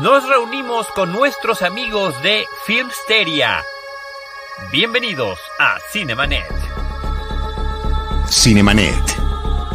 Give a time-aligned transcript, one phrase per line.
[0.00, 3.62] nos reunimos con nuestros amigos de Filmsteria.
[4.70, 6.50] Bienvenidos a Cinemanet.
[8.28, 9.02] Cinemanet.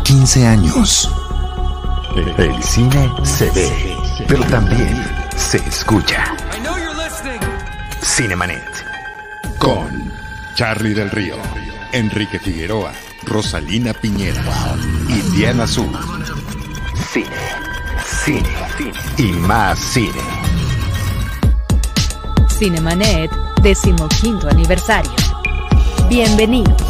[0.04, 1.09] 15 años.
[2.16, 3.95] El cine se ve,
[4.27, 5.05] pero también
[5.36, 6.36] se escucha.
[8.02, 8.65] Cinemanet.
[9.59, 10.11] Con
[10.55, 11.36] Charlie del Río,
[11.91, 12.91] Enrique Figueroa,
[13.23, 14.43] Rosalina Piñera
[15.09, 15.86] y Diana Su.
[17.11, 17.27] Cine,
[18.08, 18.50] cine,
[19.18, 20.11] y más cine.
[22.57, 23.29] Cinemanet,
[23.61, 25.11] decimoquinto aniversario.
[26.10, 26.82] Bienvenidos.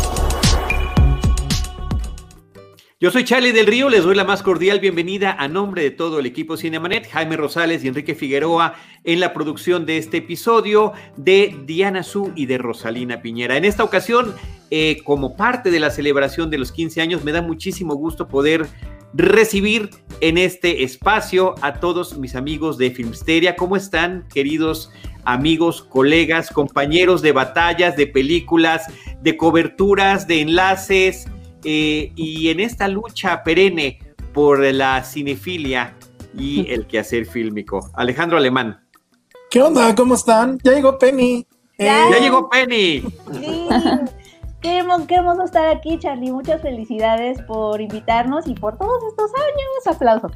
[3.00, 6.20] Yo soy Charlie del Río, les doy la más cordial bienvenida a nombre de todo
[6.20, 11.56] el equipo Cinemanet, Jaime Rosales y Enrique Figueroa en la producción de este episodio de
[11.66, 13.58] Diana Su y de Rosalina Piñera.
[13.58, 14.34] En esta ocasión,
[14.72, 18.68] eh, como parte de la celebración de los 15 años, me da muchísimo gusto poder
[19.14, 19.90] recibir
[20.22, 23.56] en este espacio a todos mis amigos de Filmsteria.
[23.56, 24.92] ¿Cómo están, queridos
[25.26, 28.88] amigos, colegas, compañeros de batallas, de películas,
[29.22, 31.28] de coberturas, de enlaces?
[31.64, 34.00] Eh, y en esta lucha perenne
[34.34, 35.96] por la cinefilia
[36.38, 37.90] y el quehacer fílmico.
[37.94, 38.84] Alejandro Alemán.
[39.50, 39.96] ¿Qué onda?
[39.96, 40.60] ¿Cómo están?
[40.64, 41.48] Ya llegó Penny.
[41.78, 43.04] Ya, eh, llegó Penny.
[43.32, 43.68] Sí.
[45.08, 46.30] Qué hermoso, estar aquí, Charlie.
[46.30, 49.96] Muchas felicidades por invitarnos y por todos estos años.
[49.96, 50.34] Aplausos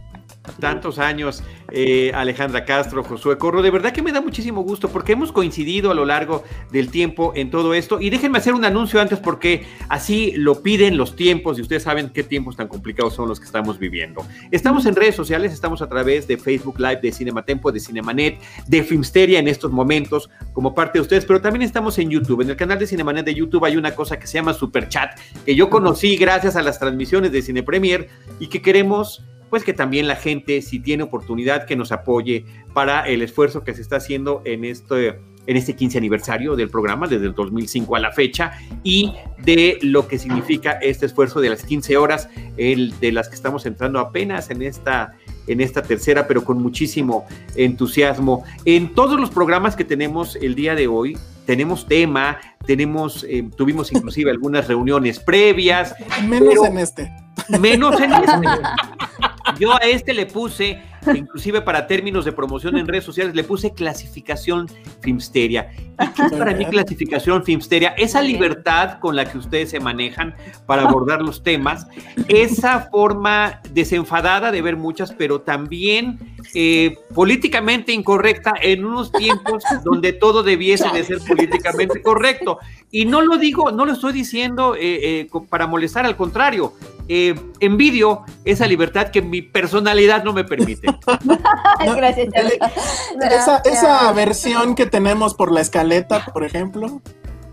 [0.60, 3.62] tantos años, eh, Alejandra Castro, Josué Corro.
[3.62, 7.34] De verdad que me da muchísimo gusto porque hemos coincidido a lo largo del tiempo
[7.36, 8.00] en todo esto.
[8.00, 12.10] Y déjenme hacer un anuncio antes porque así lo piden los tiempos y ustedes saben
[12.10, 14.26] qué tiempos tan complicados son los que estamos viviendo.
[14.52, 18.84] Estamos en redes sociales, estamos a través de Facebook Live, de Cinematempo, de Cinemanet, de
[18.84, 22.42] Filmsteria en estos momentos como parte de ustedes, pero también estamos en YouTube.
[22.42, 25.12] En el canal de Cinemanet de YouTube hay una cosa que se llama Super Chat
[25.46, 29.74] que yo conocí gracias a las transmisiones de Cine Premier y que queremos pues que
[29.74, 33.98] también la gente, si tiene oportunidad, que nos apoye para el esfuerzo que se está
[33.98, 38.54] haciendo en este, en este 15 aniversario del programa, desde el 2005 a la fecha,
[38.82, 39.12] y
[39.44, 43.66] de lo que significa este esfuerzo de las 15 horas, el, de las que estamos
[43.66, 45.18] entrando apenas en esta
[45.48, 48.46] en esta tercera, pero con muchísimo entusiasmo.
[48.64, 53.92] En todos los programas que tenemos el día de hoy, tenemos tema, tenemos, eh, tuvimos
[53.92, 55.94] inclusive algunas reuniones previas.
[56.26, 57.12] Menos en este.
[57.60, 58.32] Menos en este.
[59.62, 60.82] Yo a este le puse,
[61.16, 64.68] inclusive para términos de promoción en redes sociales, le puse clasificación
[65.02, 65.72] Filmsteria.
[65.76, 67.90] ¿Y qué es para mí clasificación Filmsteria?
[67.98, 70.36] Esa libertad con la que ustedes se manejan
[70.66, 71.88] para abordar los temas,
[72.28, 76.20] esa forma desenfadada de ver muchas, pero también
[76.54, 82.60] eh, políticamente incorrecta en unos tiempos donde todo debiese de ser políticamente correcto.
[82.90, 86.74] Y no lo digo, no lo estoy diciendo eh, eh, para molestar, al contrario,
[87.60, 90.88] envidio esa libertad que mi personalidad no me permite.
[91.96, 92.30] Gracias,
[93.22, 97.02] esa, esa, versión que tenemos por la escaleta, por ejemplo,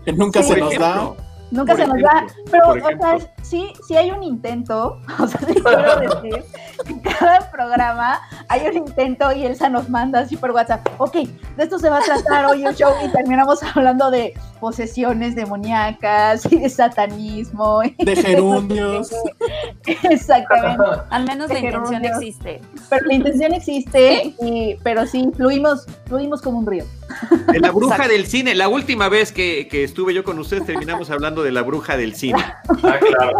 [0.05, 1.13] que nunca se nos da.
[1.51, 3.17] Nunca se nos da, pero, o sea,
[3.49, 6.43] sí, sí hay un intento, o sea, sí quiero decir,
[6.87, 11.63] en cada programa hay un intento y Elsa nos manda así por WhatsApp, ok, de
[11.63, 16.57] esto se va a tratar hoy el show y terminamos hablando de posesiones demoníacas y
[16.57, 17.81] de satanismo.
[17.97, 19.09] De gerundios.
[19.85, 20.83] Exactamente.
[21.09, 22.61] Al menos la intención existe.
[22.89, 26.85] Pero la intención existe, y, pero sí, fluimos, fluimos como un río.
[27.51, 31.09] De la bruja del cine, la última vez que, que estuve yo con ustedes terminamos
[31.09, 32.43] hablando de la bruja del cine.
[32.83, 33.37] Ah, claro.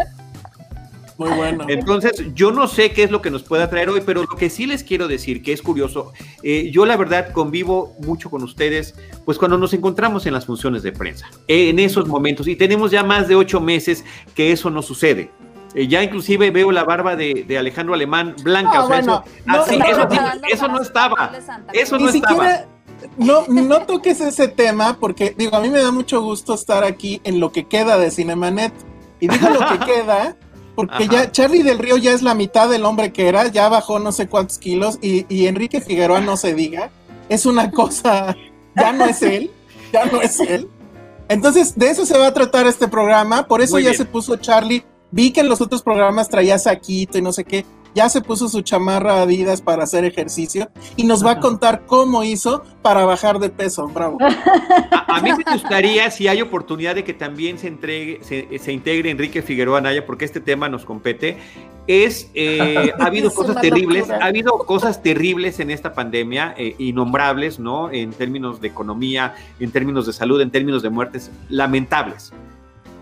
[1.19, 1.65] Muy bueno.
[1.67, 4.49] Entonces, yo no sé qué es lo que nos pueda traer hoy, pero lo que
[4.49, 6.13] sí les quiero decir, que es curioso,
[6.43, 10.81] eh, yo la verdad convivo mucho con ustedes, pues cuando nos encontramos en las funciones
[10.81, 14.81] de prensa, en esos momentos, y tenemos ya más de ocho meses que eso no
[14.81, 15.29] sucede.
[15.75, 20.67] Eh, ya inclusive veo la barba de, Alejandro Alemán blanca, o sea, eso, no, eso,
[20.69, 21.33] no estaba,
[21.73, 22.65] eso no estaba.
[23.17, 27.19] No, no toques ese tema porque, digo, a mí me da mucho gusto estar aquí
[27.25, 28.71] en lo que queda de Cinemanet.
[29.21, 30.37] Y digo lo que queda
[30.87, 33.99] porque ya Charlie del Río ya es la mitad del hombre que era, ya bajó
[33.99, 36.89] no sé cuántos kilos y, Enrique Figueroa no se diga,
[37.27, 38.35] es una cosa,
[38.75, 39.51] ya no es él,
[39.91, 40.69] ya no es él.
[41.27, 44.83] Entonces, de eso se va a tratar este programa, por eso ya se puso Charlie,
[45.11, 47.65] vi que en los otros programas traía saquito y no sé qué,
[47.95, 52.23] ya se puso su chamarra Adidas para hacer ejercicio y nos va a contar cómo
[52.23, 53.87] hizo para bajar de peso.
[53.87, 54.17] Bravo.
[55.07, 59.41] A, mí me gustaría, si hay oportunidad de que también se, entregue, se, integre Enrique
[59.41, 61.37] Figueroa Naya, porque este tema nos compete,
[61.87, 67.59] es, eh, ha habido cosas terribles, ha habido cosas terribles en esta pandemia, eh, innombrables,
[67.59, 67.91] ¿no?
[67.91, 72.31] En términos de economía, en términos de salud, en términos de muertes, lamentables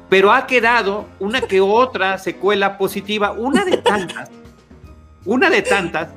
[0.09, 4.29] pero ha quedado una que otra secuela positiva, una de tantas
[5.27, 6.09] una de tantas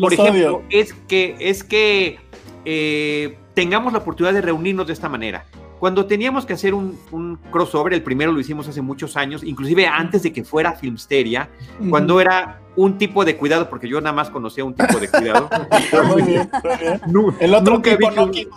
[0.00, 2.18] por ejemplo, es que, es que
[2.64, 5.46] eh, tengamos la oportunidad de reunirnos de esta manera.
[5.78, 10.22] Cuando teníamos que hacer un, crossover, el primero lo hicimos hace muchos años, inclusive antes
[10.22, 11.50] de que fuera Filmsteria,
[11.90, 15.48] cuando era un tipo de cuidado, porque yo nada más conocía un tipo de cuidado.
[17.40, 18.48] el otro nunca vi que,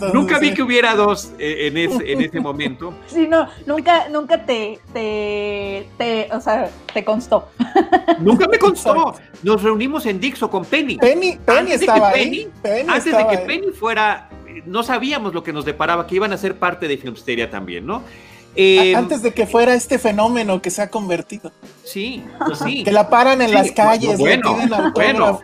[0.00, 2.92] no Nunca vi que hubiera dos eh, en, ese, en ese momento.
[3.06, 7.48] Sí, no, nunca, nunca te, te, o sea, te constó.
[8.20, 9.14] Nunca me constó.
[9.42, 10.96] Nos reunimos en Dixo con Penny.
[10.96, 12.48] Penny, Penny estaba ahí.
[12.88, 14.28] antes de que Penny fuera
[14.66, 18.02] no sabíamos lo que nos deparaba, que iban a ser parte de Filmsteria también, ¿no?
[18.54, 21.52] Eh, Antes de que fuera este fenómeno que se ha convertido.
[21.84, 22.84] Sí, pues sí.
[22.84, 24.56] Que la paran en las calles, bueno,
[24.94, 25.40] bueno,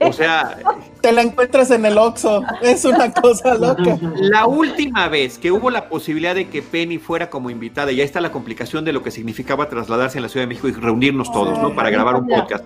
[0.00, 0.56] O sea,
[1.00, 2.42] te la encuentras en el Oxxo.
[2.62, 3.98] Es una cosa loca.
[4.16, 8.06] La última vez que hubo la posibilidad de que Penny fuera como invitada, y ahí
[8.06, 11.32] está la complicación de lo que significaba trasladarse en la Ciudad de México y reunirnos
[11.32, 11.74] todos, ¿no?
[11.74, 12.64] Para grabar un podcast.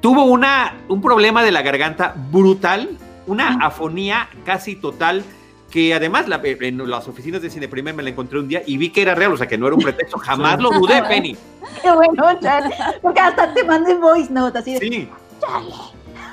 [0.00, 5.22] Tuvo una, un problema de la garganta brutal una afonía casi total
[5.70, 8.90] que además en las oficinas de Cine Primer me la encontré un día y vi
[8.90, 11.36] que era real, o sea que no era un pretexto, jamás lo dudé, Penny.
[11.82, 12.24] Qué bueno,
[13.02, 15.08] porque hasta te mandé voice note así de, Sí.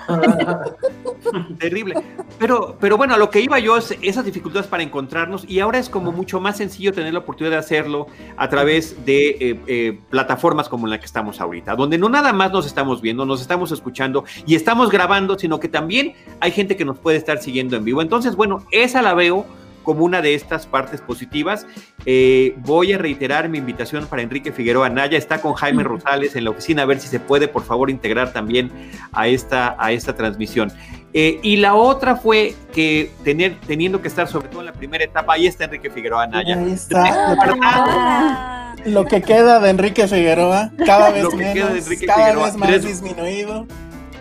[1.60, 1.96] Terrible.
[2.40, 5.80] Pero, pero bueno, a lo que iba yo es esas dificultades para encontrarnos y ahora
[5.80, 8.08] es como mucho más sencillo tener la oportunidad de hacerlo
[8.38, 12.52] a través de eh, eh, plataformas como la que estamos ahorita, donde no nada más
[12.52, 16.86] nos estamos viendo, nos estamos escuchando y estamos grabando, sino que también hay gente que
[16.86, 18.02] nos puede estar siguiendo en vivo.
[18.02, 19.46] Entonces, bueno, esa la veo
[19.86, 21.66] como una de estas partes positivas.
[22.06, 25.18] Eh, voy a reiterar mi invitación para Enrique Figueroa Naya.
[25.18, 28.34] Está con Jaime Rosales en la oficina, a ver si se puede, por favor, integrar
[28.34, 28.72] también
[29.14, 30.74] a esta, a esta transmisión.
[31.14, 35.06] Eh, y la otra fue que tener, teniendo que estar sobre todo en la primera
[35.06, 36.58] etapa, ahí está Enrique Figueroa Naya.
[36.58, 38.74] Ahí está.
[38.86, 41.70] Lo que queda de Enrique Figueroa, cada vez menos,
[42.06, 43.66] cada vez más disminuido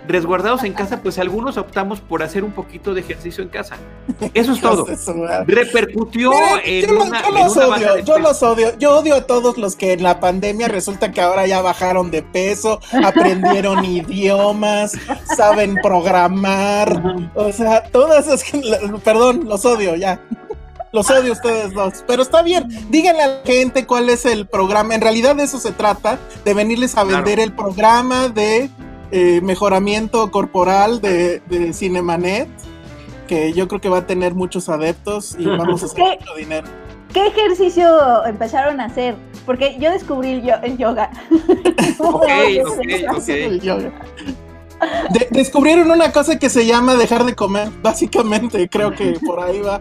[0.06, 3.76] resguardados en casa, pues algunos optamos por hacer un poquito de ejercicio en casa.
[4.34, 4.86] Eso es todo.
[5.46, 6.32] Repercutió
[6.64, 8.78] en, yo, una, los odio, yo los odio.
[8.78, 12.22] Yo odio a todos los que en la pandemia resulta que ahora ya bajaron de
[12.22, 14.92] peso, aprendieron idiomas,
[15.36, 17.30] saben programar.
[17.34, 18.44] O sea, todas esas.
[19.02, 20.20] Perdón, los odio ya.
[20.92, 22.04] Los odio ustedes dos.
[22.06, 22.68] Pero está bien.
[22.88, 24.94] Díganle a la gente cuál es el programa.
[24.94, 28.70] En realidad de eso se trata, de venirles a vender el programa de
[29.10, 32.48] eh, mejoramiento corporal de, de, Cinemanet,
[33.28, 36.66] que yo creo que va a tener muchos adeptos y vamos a hacer mucho dinero.
[37.12, 39.14] ¿Qué ejercicio empezaron a hacer?
[39.46, 41.10] Porque yo descubrí el, yoga.
[41.98, 42.26] ok,
[42.66, 42.78] ok,
[43.70, 43.92] ok.
[45.30, 49.80] descubrieron una cosa que se llama dejar de comer, básicamente, creo que por ahí va.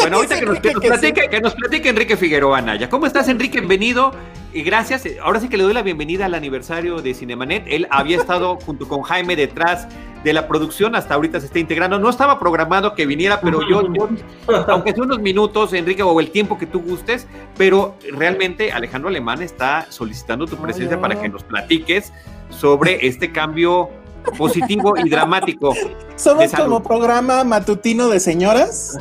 [0.00, 2.88] Bueno, ahorita que nos, platique, que nos platique Enrique Figueroa Naya.
[2.88, 3.58] ¿Cómo estás, Enrique?
[3.58, 4.12] Bienvenido
[4.52, 5.04] y gracias.
[5.22, 7.64] Ahora sí que le doy la bienvenida al aniversario de Cinemanet.
[7.68, 9.88] Él había estado junto con Jaime detrás
[10.24, 11.98] de la producción, hasta ahorita se está integrando.
[11.98, 13.82] No estaba programado que viniera, pero yo,
[14.68, 17.26] aunque sea unos minutos, Enrique, o el tiempo que tú gustes,
[17.56, 22.12] pero realmente Alejandro Alemán está solicitando tu presencia para que nos platiques
[22.50, 23.90] sobre este cambio
[24.32, 25.74] positivo y dramático.
[26.16, 28.98] Somos como programa matutino de señoras.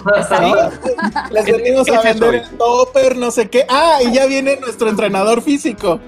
[1.31, 3.65] Les venimos a vender el topper, no sé qué.
[3.69, 5.99] Ah, y ya viene nuestro entrenador físico.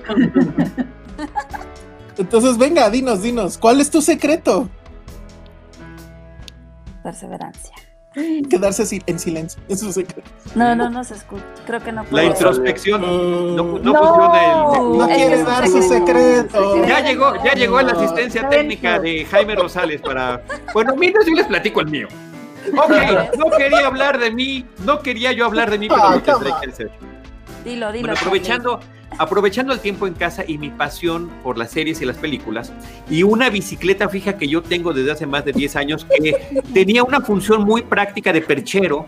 [2.17, 4.69] Entonces, venga, dinos, dinos, ¿cuál es tu secreto?
[7.01, 7.73] Perseverancia.
[8.49, 10.05] Quedarse en silencio, eso se
[10.55, 11.43] No, no, no se escucha.
[11.65, 12.25] Creo que no puede.
[12.25, 14.73] La introspección no, funciona.
[14.73, 14.97] El...
[14.97, 16.85] No quiere dar su secreto.
[16.87, 20.41] Ya llegó, ya llegó la asistencia técnica de Jaime Rosales para.
[20.73, 22.07] Bueno, mientras yo les platico el mío.
[22.77, 22.91] Ok,
[23.37, 26.69] no quería hablar de mí, no quería yo hablar de mí, pero lo tendré que
[26.69, 26.91] hacer.
[27.63, 28.11] Dilo, dilo.
[28.13, 28.79] aprovechando,
[29.19, 32.71] aprovechando el tiempo en casa y mi pasión por las series y las películas,
[33.09, 37.03] y una bicicleta fija que yo tengo desde hace más de 10 años, que tenía
[37.03, 39.05] una función muy práctica de perchero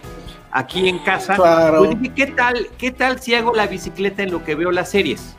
[0.52, 4.44] aquí en casa, pues dije, ¿qué tal, ¿qué tal si hago la bicicleta en lo
[4.44, 5.34] que veo las series?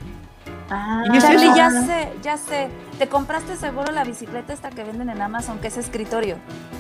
[0.70, 2.68] Ah, Charlie, ya sé, ya sé.
[2.98, 6.38] Te compraste seguro la bicicleta esta que venden en Amazon, que es escritorio.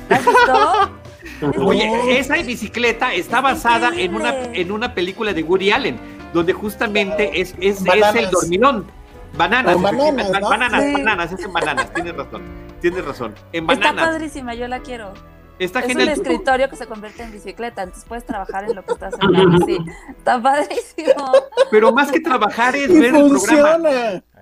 [0.08, 1.60] ¿La has visto?
[1.62, 7.40] Oye, esa bicicleta está basada en una, en una película de Woody Allen donde justamente
[7.40, 8.86] es, es, es el dormilón.
[9.34, 12.42] Bananas, bananas, bananas, bananas, es en bananas, tienes razón,
[12.80, 13.34] tienes razón.
[13.52, 13.92] En bananas.
[13.92, 15.14] Está padrísima, yo la quiero.
[15.58, 16.08] Está es genial.
[16.08, 19.64] un escritorio que se convierte en bicicleta, entonces puedes trabajar en lo que estás haciendo.
[19.64, 19.78] Sí,
[20.10, 21.32] está padrísimo.
[21.70, 23.88] Pero más que trabajar es ver el programa.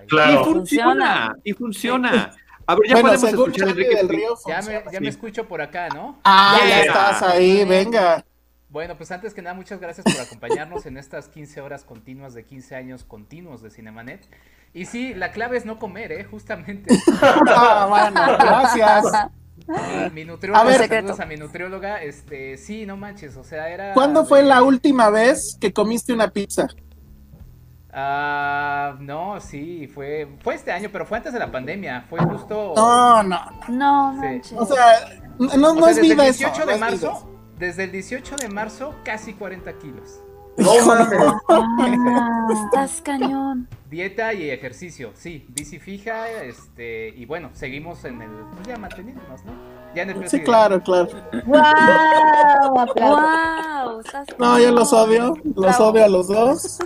[0.07, 0.41] Claro.
[0.41, 2.33] Y funciona, y funciona.
[2.65, 4.35] A ver, ya podemos escuchar Enrique del Río.
[4.47, 6.19] Ya me, ya me escucho por acá, ¿no?
[6.23, 8.25] Ah, ya estás ahí, venga.
[8.71, 12.45] Bueno, pues antes que nada, muchas gracias por acompañarnos en estas 15 horas continuas de
[12.45, 14.25] 15 años continuos de Cinemanet.
[14.73, 16.23] Y sí, la clave es no comer, ¿eh?
[16.23, 16.95] Justamente.
[17.21, 19.03] ah, bueno, gracias.
[20.13, 23.93] Mi nutrióloga, a ver, saludos a mi nutrióloga, este, sí, no manches, o sea, era...
[23.93, 26.67] ¿Cuándo fue la última vez que comiste una pizza?
[27.93, 32.73] Ah, no, sí, fue, fue este año, pero fue antes de la pandemia, fue justo...
[32.75, 33.39] No, no.
[33.69, 34.57] No, manches.
[34.57, 36.49] O sea, no, no es vida eso.
[36.65, 37.30] De marzo,
[37.61, 40.19] desde el 18 de marzo, casi 40 kilos.
[40.57, 42.57] No mames.
[42.65, 43.69] estás cañón.
[43.89, 45.45] Dieta y ejercicio, sí.
[45.49, 48.31] Bici fija, este, y bueno, seguimos en el.
[48.55, 49.53] Pues ya manteniéndonos, ¿no?
[49.95, 51.09] Ya en el Sí, claro, claro.
[51.45, 51.61] ¡Wow!
[52.95, 54.01] ¡Wow!
[54.39, 55.35] No, yo los odio.
[55.55, 56.79] Los odio a los dos.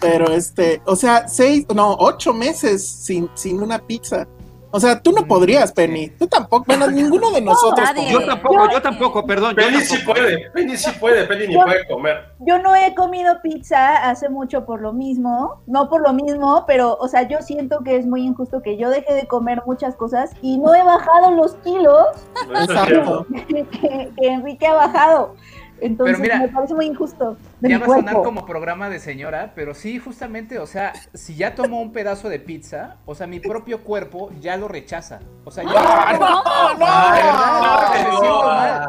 [0.00, 4.28] Pero este, o sea, seis, no, ocho meses sin, sin una pizza.
[4.70, 6.10] O sea, tú no podrías, Penny.
[6.10, 6.64] Tú tampoco.
[6.66, 7.88] Bueno, ninguno de nosotros.
[8.10, 9.54] yo tampoco, yo tampoco, perdón.
[9.54, 12.32] Penny sí puede, Penny sí puede, Penny ni puede comer.
[12.40, 15.62] Yo no he comido pizza hace mucho por lo mismo.
[15.66, 18.90] No por lo mismo, pero, o sea, yo siento que es muy injusto que yo
[18.90, 22.06] deje de comer muchas cosas y no he bajado los kilos
[22.50, 23.26] Exacto.
[23.48, 25.34] que, que Enrique ha bajado.
[25.80, 27.36] Entonces me parece muy injusto.
[27.60, 31.54] ya va a sonar como programa de señora, pero sí, justamente, o sea, si ya
[31.54, 35.20] tomo un pedazo de pizza, o sea, mi propio cuerpo ya lo rechaza.
[35.44, 36.18] O sea, ya.
[36.18, 36.42] ¡No!
[36.74, 36.88] ¡No!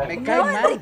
[0.08, 0.81] me cae mal.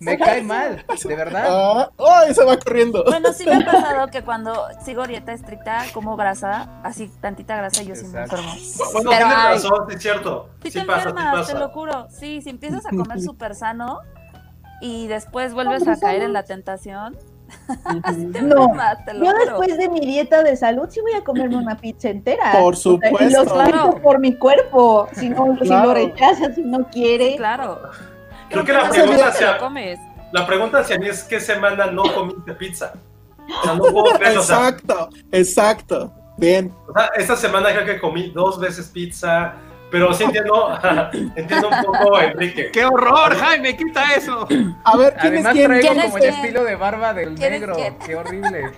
[0.00, 1.90] Me cae mal, de verdad.
[1.98, 3.04] ¡Ay, se va corriendo!
[3.04, 7.82] Bueno, sí me ha pasado que cuando sigo dieta estricta, como grasa, así tantita grasa,
[7.82, 8.52] yo sí me enfermo.
[8.92, 10.48] Bueno, pero, tienes razón, es cierto.
[10.62, 12.08] Si te enfermas, te lo juro.
[12.10, 14.00] Sí, si empiezas a comer súper sano
[14.84, 17.16] y después vuelves a caer en la tentación.
[18.42, 18.74] no,
[19.22, 22.52] yo después de mi dieta de salud sí voy a comerme una pizza entera.
[22.52, 23.24] Por supuesto.
[23.24, 24.00] y lo claro.
[24.02, 27.36] por mi cuerpo, si no si lo rechaza, si no quiere.
[27.36, 27.80] claro.
[28.50, 29.58] Creo que la pregunta, hacia,
[30.32, 32.92] la pregunta hacia mí es qué semana no comiste pizza.
[33.38, 36.12] O sea, no puedo creer, exacto, exacto.
[36.36, 36.74] Bien.
[36.88, 39.54] O sea, esta semana creo que comí dos veces pizza,
[39.94, 40.76] pero sí entiendo,
[41.36, 42.68] entiendo un poco Enrique.
[42.72, 43.76] ¡Qué horror, Jaime!
[43.76, 44.44] ¡Quita eso!
[44.82, 45.66] A ver, ¿quién Además es quién?
[45.68, 46.34] traigo ¿Quién es el quién?
[46.34, 47.76] estilo de barba del ¿Quién es negro.
[47.76, 47.98] quién?
[48.00, 48.72] ¡Qué horrible!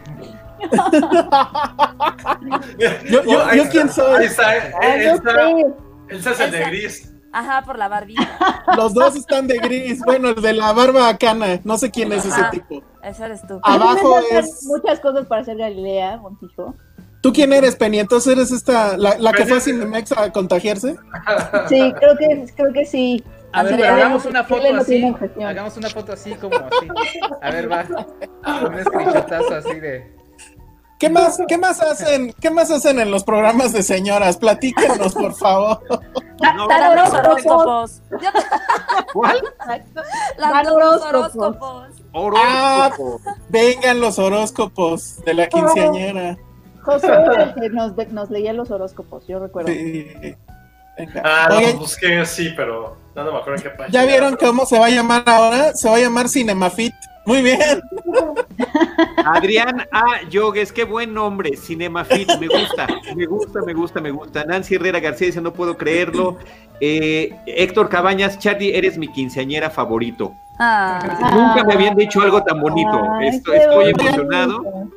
[3.09, 4.17] yo, yo, Ahí yo está, quién soy.
[4.19, 5.67] Ahí está, está, sé.
[6.11, 7.15] él se hace el de gris.
[7.33, 8.29] Ajá, por la barbilla.
[8.77, 10.03] Los dos están de gris.
[10.05, 11.61] Bueno, el de la barba cana.
[11.65, 12.83] No sé quién es ese tipo.
[13.03, 13.59] Ese eres tú.
[13.63, 14.67] Abajo es.
[14.67, 16.75] muchas cosas para ser Galilea, Montijo.
[17.27, 17.99] ¿Tú quién eres, Penny?
[17.99, 20.95] Entonces eres esta, la, la que fue a es- Cinemex a contagiarse.
[21.69, 23.25] Sí, creo que, creo que sí.
[23.53, 25.13] A ver, hagamos una foto así.
[25.45, 26.89] Hagamos una foto así como así.
[27.43, 27.85] A ver, va.
[28.69, 30.15] Un screenshotazo así de.
[31.01, 34.37] ¿Qué más, qué más hacen, qué más hacen en los programas de señoras?
[34.37, 35.81] Platíquenos, por favor.
[36.55, 38.03] No, Dan Dan los horóscopos.
[39.13, 39.43] ¿Cuál?
[42.13, 43.21] Horóscopo.
[43.49, 46.39] Vengan los horóscopos de la quinceañera.
[46.87, 49.73] José era el que nos, nos leía los horóscopos, yo recuerdo.
[49.73, 50.07] Sí.
[50.97, 51.23] Venga.
[51.25, 53.89] Ah, no, Oigan, busqué, sí, pero no, no me acuerdo en qué página.
[53.89, 55.75] ¿ya vieron cómo se va a llamar ahora?
[55.75, 56.95] Se va a llamar Cinemafit.
[57.27, 57.59] Muy bien.
[59.25, 60.23] Adrián A.
[60.31, 64.45] Yogues, qué buen nombre, Cinemafit, me gusta, me gusta, me gusta, me gusta.
[64.45, 66.39] Nancy Herrera García dice, no puedo creerlo.
[66.81, 70.35] Eh, Héctor Cabañas, Charlie, eres mi quinceañera favorito.
[70.59, 71.01] Ah,
[71.35, 73.03] Nunca me habían dicho algo tan bonito.
[73.21, 74.89] Estoy bonito.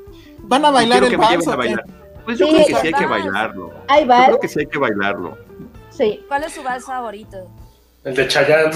[0.49, 1.85] ¿Van a bailar el vals a bailar.
[2.25, 3.71] Pues yo Sí, creo que sí hay que bailarlo.
[3.87, 4.25] Ahí Yo va.
[4.25, 5.37] creo que sí hay que bailarlo.
[5.91, 6.23] Sí.
[6.27, 7.37] ¿Cuál es su vals favorito?
[8.03, 8.71] El de Chayanne.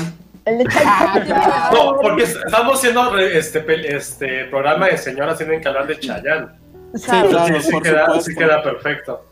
[0.46, 0.64] El de
[1.74, 6.48] No, porque estamos haciendo este, este programa de señoras, tienen que hablar de Chayanne.
[6.96, 8.30] Sí, claro, sí, sí por queda, supuesto.
[8.30, 9.26] sí queda perfecto.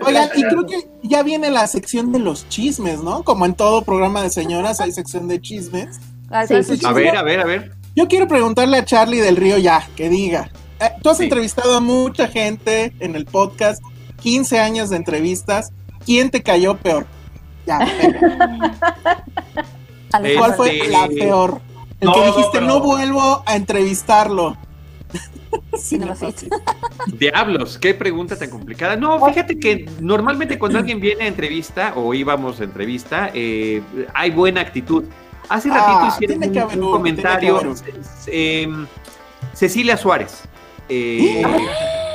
[0.00, 3.22] Oigan, y creo que ya viene la sección de los chismes, ¿no?
[3.22, 5.98] Como en todo programa de señoras hay sección de chismes.
[6.30, 7.72] Ah, Sí, ¿cuál es su sí, A ver, a ver, a ver.
[7.96, 10.50] Yo quiero preguntarle a Charlie del Río ya, que diga.
[10.80, 11.24] Eh, tú has Sí.
[11.24, 13.82] entrevistado a mucha gente en el podcast,
[14.22, 15.72] 15 años de entrevistas.
[16.04, 17.06] ¿Quién te cayó peor?
[17.66, 17.78] Ya.
[20.38, 21.60] ¿cuál fue la peor?
[22.00, 24.56] El No, que no, dijiste, pero- no vuelvo a entrevistarlo.
[25.78, 26.52] Sí, Cinemafit.
[27.18, 28.96] Diablos, qué pregunta tan complicada.
[28.96, 33.80] No, fíjate que normalmente cuando alguien viene a entrevista o íbamos a entrevista, eh,
[34.14, 35.04] hay buena actitud.
[35.48, 37.74] Hace ratito Ah, hicieron un, comentario.
[38.26, 38.68] eh,
[39.54, 40.42] Cecilia Suárez,
[40.88, 41.42] eh,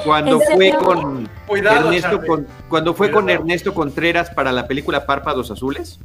[0.03, 3.29] cuando ¿En fue con Cuidado, Ernesto con- cuando fue con.
[3.29, 5.99] Ernesto Contreras para la película Párpados Azules.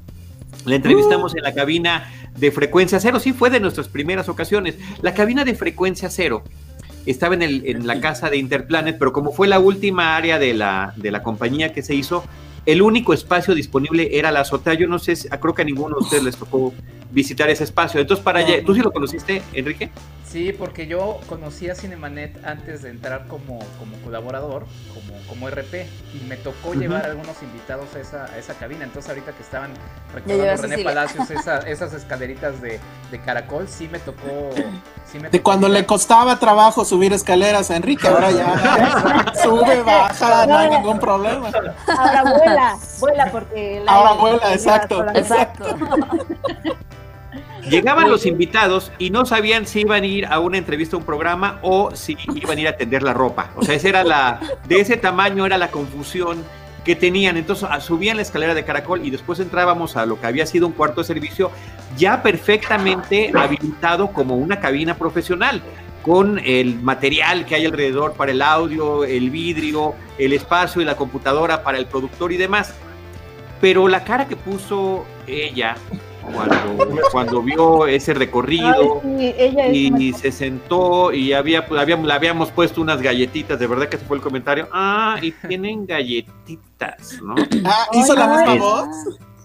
[0.65, 4.77] La entrevistamos en la cabina de frecuencia cero, sí fue de nuestras primeras ocasiones.
[5.03, 6.43] La cabina de frecuencia cero
[7.07, 10.55] estaba en, el, en la casa de Interplanet, pero como fue la última área de
[10.55, 12.23] la, de la compañía que se hizo,
[12.67, 14.75] el único espacio disponible era la azotea.
[14.75, 16.75] Yo no sé, si- creo que a ninguno de ustedes les tocó
[17.11, 18.01] visitar ese espacio.
[18.01, 19.91] Entonces, para allá, ¿tú sí lo conociste, Enrique?
[20.31, 25.87] Sí, porque yo conocí a Cinemanet antes de entrar como, como colaborador, como, como RP,
[26.13, 28.85] y me tocó llevar a algunos invitados a esa, a esa cabina.
[28.85, 29.71] Entonces, ahorita que estaban
[30.13, 32.79] recordando René Palacios esas escaleritas de,
[33.11, 34.51] de, caracol, sí me tocó.
[35.11, 40.47] Sí me de cuando le costaba trabajo subir escaleras a Enrique, ahora ya sube, baja,
[40.47, 41.51] no hay ningún problema.
[41.87, 43.83] Ahora vuela, vuela porque.
[43.87, 45.07] Ahora vuela, exacto.
[45.15, 45.65] Exacto.
[47.71, 51.05] Llegaban los invitados y no sabían si iban a ir a una entrevista a un
[51.05, 53.51] programa o si iban a ir a tender la ropa.
[53.57, 56.45] O sea, esa era la, de ese tamaño era la confusión
[56.85, 57.37] que tenían.
[57.37, 60.67] Entonces ah, subían la escalera de caracol y después entrábamos a lo que había sido
[60.67, 61.51] un cuarto de servicio
[61.97, 65.63] ya perfectamente habilitado como una cabina profesional
[66.03, 70.97] con el material que hay alrededor para el audio, el vidrio, el espacio y la
[70.97, 72.75] computadora para el productor y demás.
[73.61, 75.77] Pero la cara que puso ella
[76.33, 79.03] cuando, cuando vio ese recorrido
[79.73, 84.05] y se sentó y había, habíamos, le habíamos puesto unas galletitas, de verdad que ese
[84.05, 84.69] fue el comentario.
[84.73, 87.35] Ah, y tienen galletitas, ¿no?
[87.65, 88.89] Ah, ¿hizo la misma voz?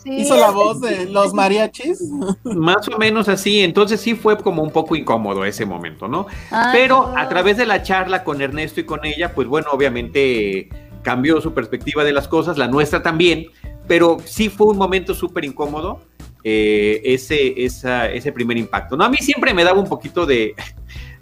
[0.06, 2.02] ¿Hizo la voz de los mariachis?
[2.44, 6.28] Más o menos así, entonces sí fue como un poco incómodo ese momento, ¿no?
[6.74, 10.70] Pero a través de la charla con Ernesto y con ella, pues bueno, obviamente
[11.04, 13.48] cambió su perspectiva de las cosas, la nuestra también,
[13.88, 16.02] pero sí fue un momento súper incómodo
[16.44, 18.98] eh, ese, ese primer impacto.
[18.98, 19.04] ¿no?
[19.04, 20.56] A mí siempre me daba un poquito de,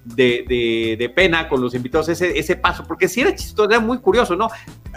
[0.04, 4.36] de, pena con los invitados ese, ese paso, porque si era chistoso, era muy curioso,
[4.36, 4.50] ¿no?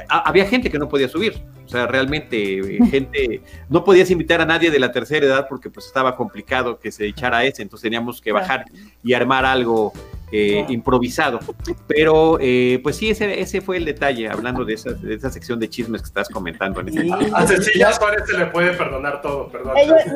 [0.09, 4.47] había gente que no podía subir, o sea, realmente eh, gente, no podías invitar a
[4.47, 8.21] nadie de la tercera edad porque pues estaba complicado que se echara ese, entonces teníamos
[8.21, 8.65] que bajar
[9.03, 9.93] y armar algo
[10.37, 11.39] eh, improvisado.
[11.87, 15.61] Pero eh, pues sí, ese, ese fue el detalle, hablando de esa, de esa sección
[15.61, 16.81] de chismes que estás comentando.
[16.81, 19.75] En este a Cecilia Suárez se le puede perdonar todo, perdón.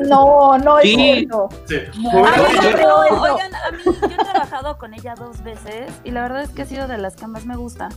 [0.09, 1.47] no, no es cierto.
[1.65, 1.77] Sí.
[1.95, 6.63] oigan, a mí, yo he trabajado con ella dos veces y la verdad es que
[6.63, 7.87] ha sido de las que más me gusta.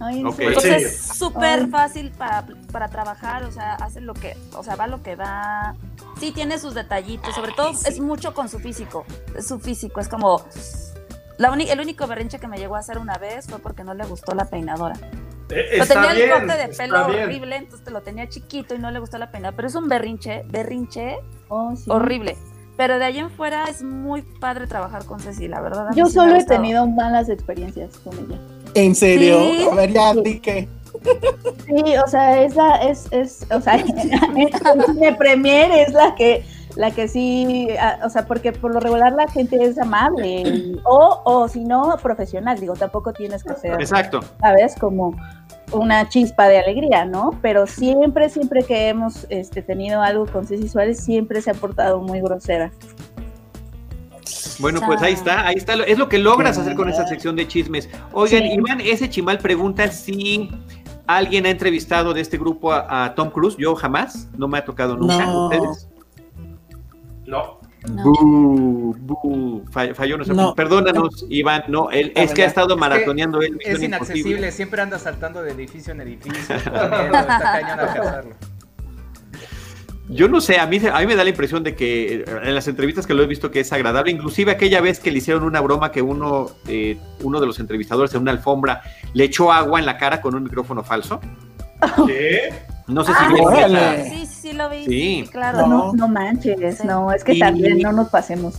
[0.00, 0.24] Ay,
[0.64, 5.02] es súper fácil para, para, trabajar, o sea, hace lo que, o sea, va lo
[5.02, 5.74] que va.
[6.18, 9.04] Sí, tiene sus detallitos, sobre todo es mucho con su físico,
[9.36, 10.44] es su físico, es como
[11.38, 14.34] el único berrinche que me llegó a hacer una vez fue porque no le gustó
[14.34, 14.96] la peinadora.
[15.50, 18.98] Eh, tenía el corte de pelo horrible, entonces te lo tenía chiquito y no le
[18.98, 19.56] gustó la peinadora.
[19.56, 22.36] Pero es un berrinche, berrinche oh, horrible.
[22.76, 25.88] Pero de ahí en fuera es muy padre trabajar con Ceci, la verdad.
[25.96, 28.38] Yo solo he tenido malas experiencias con ella.
[28.74, 29.72] ¿En serio?
[29.72, 30.68] A ver, ya, di que.
[31.66, 33.76] Sí, o sea, esa es, es o sea,
[34.34, 36.44] mi premier es la que
[36.78, 37.66] la que sí,
[38.04, 42.60] o sea, porque por lo regular la gente es amable o, o si no, profesional,
[42.60, 44.20] digo, tampoco tienes que ser, Exacto.
[44.40, 44.76] ¿sabes?
[44.76, 45.16] Como
[45.72, 47.36] una chispa de alegría, ¿no?
[47.42, 52.00] Pero siempre, siempre que hemos este, tenido algo con Ceci Suárez, siempre se ha portado
[52.00, 52.70] muy grosera.
[54.60, 57.48] Bueno, pues ahí está, ahí está, es lo que logras hacer con esa sección de
[57.48, 57.88] chismes.
[58.12, 60.48] Oigan, Iván, ese chimal pregunta si
[61.08, 64.96] alguien ha entrevistado de este grupo a, Tom Cruise, yo jamás, no me ha tocado
[64.96, 65.28] nunca.
[65.28, 65.87] ¿Ustedes?
[67.28, 67.60] No.
[67.90, 69.64] no.
[69.70, 70.54] falló nuestro.
[70.54, 71.64] Perdónanos, Iván.
[71.68, 73.58] No, él, es que ha estado maratoneando él.
[73.60, 76.54] Es inaccesible, siempre anda saltando de edificio en edificio.
[76.56, 78.24] está
[80.08, 82.66] Yo no sé, a mí, a mí me da la impresión de que en las
[82.66, 85.60] entrevistas que lo he visto que es agradable, inclusive aquella vez que le hicieron una
[85.60, 88.80] broma que uno, eh, uno de los entrevistadores en una alfombra
[89.12, 91.20] le echó agua en la cara con un micrófono falso.
[92.06, 92.54] ¿Qué?
[92.88, 94.84] No sé si ah, Sí, sí, lo vi.
[94.86, 95.66] Sí, claro.
[95.66, 98.54] No, no manches, no, es que también no nos pasemos.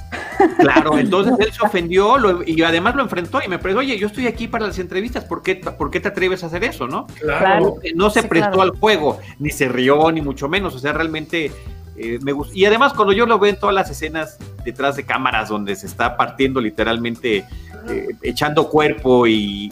[0.59, 2.15] Claro, entonces él se ofendió
[2.45, 5.41] y además lo enfrentó y me preguntó, oye, yo estoy aquí para las entrevistas, ¿por
[5.41, 7.07] qué, ¿por qué te atreves a hacer eso, no?
[7.19, 7.77] Claro.
[7.95, 11.51] No, se prestó al juego, ni se rió, ni mucho menos, o sea, realmente
[11.97, 12.55] eh, me gusta.
[12.55, 15.87] Y además cuando yo lo veo en todas las escenas detrás de cámaras donde se
[15.87, 17.45] está partiendo literalmente,
[17.89, 19.69] eh, echando cuerpo y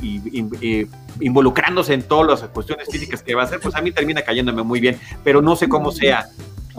[1.20, 4.64] involucrándose en todas las cuestiones físicas que va a hacer, pues a mí termina cayéndome
[4.64, 6.28] muy bien, pero no sé cómo sea.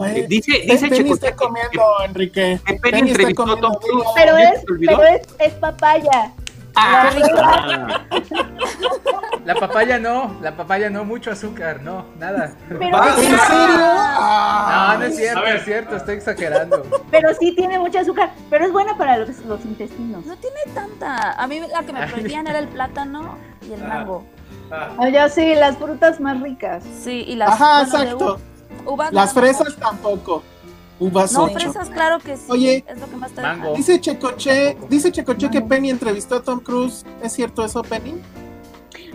[0.05, 2.59] Eh, dice, dice Checo, está comiendo, Enrique.
[2.81, 4.07] Penny entrevistó a Tom Cruise.
[4.15, 6.33] Pero, es, pero es, es papaya.
[6.79, 8.01] Ah.
[9.45, 12.53] La papaya no, la papaya no, mucho azúcar, no, nada.
[12.69, 12.91] ¿En serio?
[12.91, 16.83] No, no es cierto, es cierto, estoy exagerando.
[17.09, 20.25] Pero sí tiene mucho azúcar, pero es buena para los, los intestinos.
[20.25, 21.33] No tiene tanta.
[21.33, 23.37] A mí la que me prohibían era el plátano
[23.67, 24.23] y el mango.
[24.71, 26.83] Ah, ya sí, las frutas más ricas.
[27.01, 28.39] Sí, y las Ajá, exacto.
[29.11, 30.43] las fresas tampoco.
[30.99, 32.43] Uvas no, fresas, claro que sí.
[32.49, 33.41] Oye, es lo que más te
[33.75, 37.05] dice Checoche, dice Checoche que Penny entrevistó a Tom Cruise.
[37.23, 38.15] ¿Es cierto eso, Penny?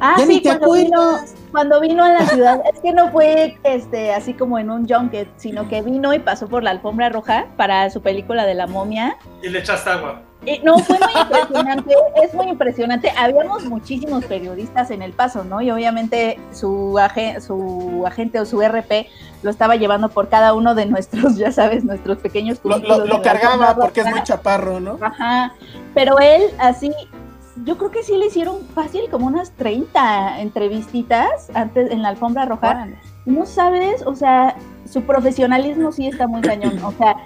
[0.01, 1.21] Ah, sí, cuando vino,
[1.55, 5.29] cuando vino a la ciudad, es que no fue este así como en un junket,
[5.37, 9.17] sino que vino y pasó por la alfombra roja para su película de la momia.
[9.41, 10.23] Y le echaste agua.
[10.65, 13.13] no, fue muy impresionante, es muy impresionante.
[13.17, 15.63] Habíamos muchísimos periodistas en el paso, ¿no?
[15.63, 17.01] Y obviamente su,
[17.47, 19.07] su agente o su RP
[19.45, 23.77] lo estaba llevando por cada uno de nuestros, ya sabes, nuestros pequeños Lo, lo cargaba
[23.77, 24.99] porque es muy chaparro, ¿no?
[25.01, 25.55] Ajá.
[25.95, 26.91] Pero él así
[27.65, 32.47] yo creo que sí le hicieron fácil como unas 30 entrevistitas antes en la alfombra
[32.47, 32.89] roja.
[33.27, 34.57] No sabes, o sea,
[34.89, 36.79] su profesionalismo sí está muy cañón.
[36.85, 37.17] O sea,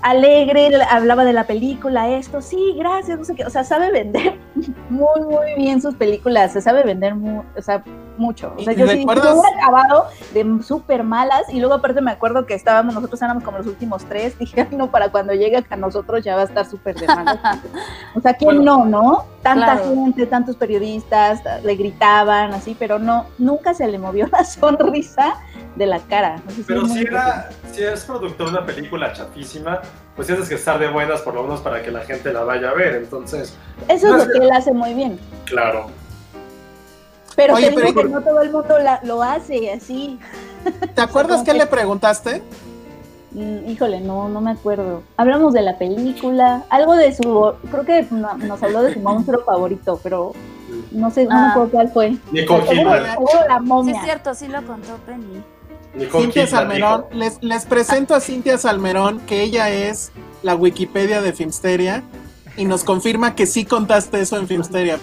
[0.00, 4.38] alegre, hablaba de la película, esto, sí, gracias, no sé qué, o sea, sabe vender
[4.90, 7.82] muy, muy bien sus películas, se sabe vender o sea,
[8.16, 8.54] mucho.
[8.56, 12.54] O sea, yo sí, hubiera acabado de súper malas y luego aparte me acuerdo que
[12.54, 16.36] estábamos, nosotros éramos como los últimos tres, dije, no, para cuando llegue a nosotros ya
[16.36, 17.58] va a estar súper de malas.
[18.14, 19.24] o sea, ¿quién no, no?
[19.42, 25.34] Tanta gente, tantos periodistas, le gritaban así, pero no, nunca se le movió la sonrisa
[25.76, 26.40] de la cara.
[26.66, 29.80] Pero si, era, si es productor de una película chafísima,
[30.14, 32.70] pues tienes que estar de buenas por lo menos para que la gente la vaya
[32.70, 33.56] a ver, entonces...
[33.88, 35.18] Eso es lo que él hace muy bien.
[35.46, 35.90] Claro.
[37.34, 40.18] Pero, Oye, pero que no todo el mundo lo hace así.
[40.94, 42.42] ¿Te acuerdas qué le preguntaste?
[43.32, 45.02] Mm, híjole, no, no me acuerdo.
[45.16, 49.98] Hablamos de la película, algo de su, creo que nos habló de su monstruo favorito,
[50.02, 50.32] pero
[50.90, 51.50] no sé, no me ah.
[51.50, 52.16] acuerdo cuál fue.
[52.30, 53.02] Nicole Kidman.
[53.48, 53.94] La momia.
[53.94, 55.42] Sí, es cierto, sí lo contó Penny.
[56.10, 62.02] Cintia Salmerón, les, les presento a Cintia Salmerón, que ella es la Wikipedia de Filmsteria,
[62.56, 64.98] y nos confirma que sí contaste eso en Filmsteria,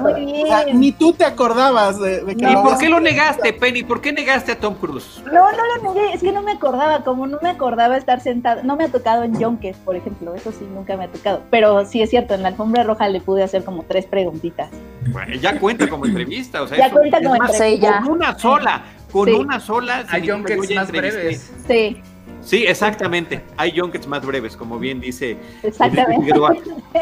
[0.00, 0.80] Muy bien.
[0.80, 3.82] ni tú te acordabas de, que ¿Y por qué lo negaste, Penny?
[3.82, 5.22] ¿Por qué negaste a Tom Cruise?
[5.26, 8.62] No, no lo negué, es que no me acordaba, como no me acordaba estar sentado,
[8.62, 11.84] no me ha tocado en Junkers, por ejemplo, eso sí, nunca me ha tocado, pero
[11.86, 14.70] sí es cierto, en la alfombra roja le pude hacer como tres preguntitas.
[15.08, 18.00] Bueno, ya cuenta como entrevista, o sea, ya cuenta como entrevista.
[18.02, 20.04] Con una sola, con una sola.
[20.08, 21.52] Hay junkets más breves.
[21.68, 22.00] Sí.
[22.42, 23.40] Sí, exactamente.
[23.56, 25.36] Hay junkets más breves, como bien dice.
[25.62, 26.32] Exactamente.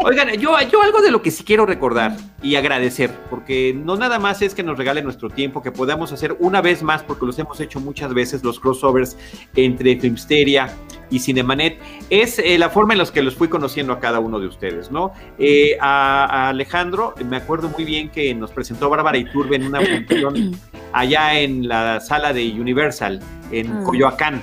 [0.05, 4.18] Oigan, yo, yo algo de lo que sí quiero recordar y agradecer, porque no nada
[4.18, 7.38] más es que nos regale nuestro tiempo, que podamos hacer una vez más, porque los
[7.38, 9.16] hemos hecho muchas veces, los crossovers
[9.57, 10.72] entre Filmsteria
[11.11, 14.38] y Cinemanet, es eh, la forma en la que los fui conociendo a cada uno
[14.38, 15.12] de ustedes, ¿no?
[15.38, 20.57] Eh, a, Alejandro, me acuerdo muy bien que nos presentó Bárbara Iturbe en una función
[20.92, 23.20] allá en la sala de Universal,
[23.51, 23.85] en mm.
[23.85, 24.43] Coyoacán.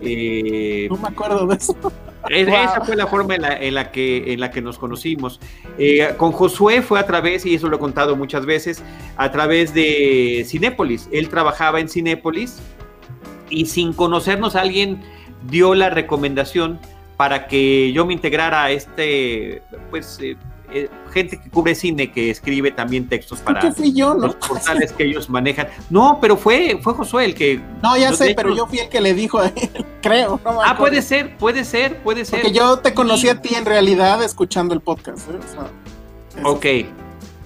[0.00, 1.76] Eh, no me acuerdo de eso.
[2.28, 5.40] Esa fue la forma en la, que, en la que nos conocimos.
[6.16, 8.82] con Josué fue a través, y eso lo he contado muchas veces,
[9.16, 11.08] a través de Cinépolis.
[11.12, 12.60] Él trabajaba en Cinépolis
[13.50, 15.02] y sin conocernos alguien
[15.50, 16.80] dio la recomendación
[17.16, 20.36] para que yo me integrara a este, pues, eh,
[20.72, 25.68] eh, gente que cubre cine, que escribe también textos para los portales que ellos manejan.
[25.90, 27.60] No, pero fue, fue Josué el que...
[27.82, 30.40] No, ya sé, pero yo fui el que le dijo a él, creo.
[30.44, 32.40] ah, puede ser, puede ser, puede ser.
[32.40, 35.28] Porque yo te conocí a ti en realidad escuchando el podcast.
[35.30, 36.42] ¿eh?
[36.42, 36.66] ok.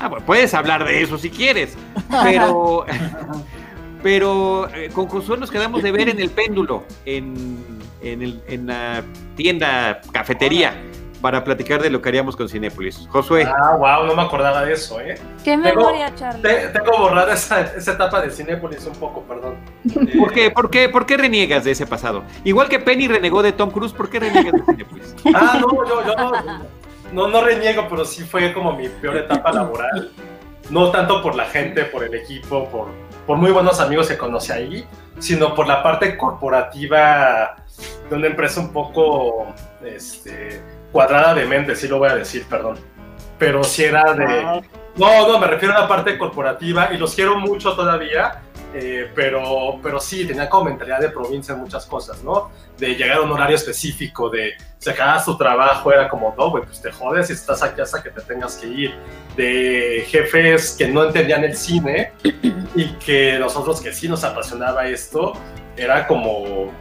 [0.00, 1.76] Ah, bueno, puedes hablar de eso si quieres,
[2.22, 2.87] pero...
[4.02, 9.04] pero con Josué nos quedamos de ver en el péndulo, en en, la
[9.37, 10.74] tienda, cafetería,
[11.20, 13.07] para platicar de lo que haríamos con Cinépolis.
[13.11, 13.44] Josué.
[13.46, 15.18] Ah, wow, no me acordaba de eso, ¿eh?
[15.44, 16.42] Qué memoria, Charlie.
[16.72, 19.57] tengo borrada esa, etapa de Cinépolis un poco, perdón.
[20.18, 22.24] ¿Por, qué, por, qué, ¿Por qué reniegas de ese pasado?
[22.44, 25.14] Igual que Penny renegó de Tom Cruise, ¿por qué reniegas de Cinépolis?
[25.35, 26.33] Ah, no, yo, yo no,
[27.12, 30.11] no, no reniego, pero sí fue como mi peor etapa laboral.
[30.70, 32.88] No tanto por la gente, por el equipo, por,
[33.26, 34.87] por muy buenos amigos que conocí ahí,
[35.18, 37.57] sino por la parte corporativa
[38.09, 39.46] de una empresa un poco
[39.85, 42.79] este, cuadrada de mente, sí lo voy a decir, perdón.
[43.38, 44.42] Pero si era de...
[44.44, 44.61] Ah.
[44.96, 48.42] No, no, me refiero a la parte corporativa y los quiero mucho todavía,
[48.74, 52.51] eh, pero, pero sí, tenía como mentalidad de provincia en muchas cosas, ¿no?
[52.77, 56.64] De llegar a un horario específico, de si acabas tu trabajo, era como, no, güey,
[56.64, 58.94] pues te jodes y estás aquí hasta que te tengas que ir.
[59.37, 62.12] De jefes que no entendían el cine
[62.74, 65.33] y que nosotros que sí nos apasionaba esto,
[65.77, 66.72] era como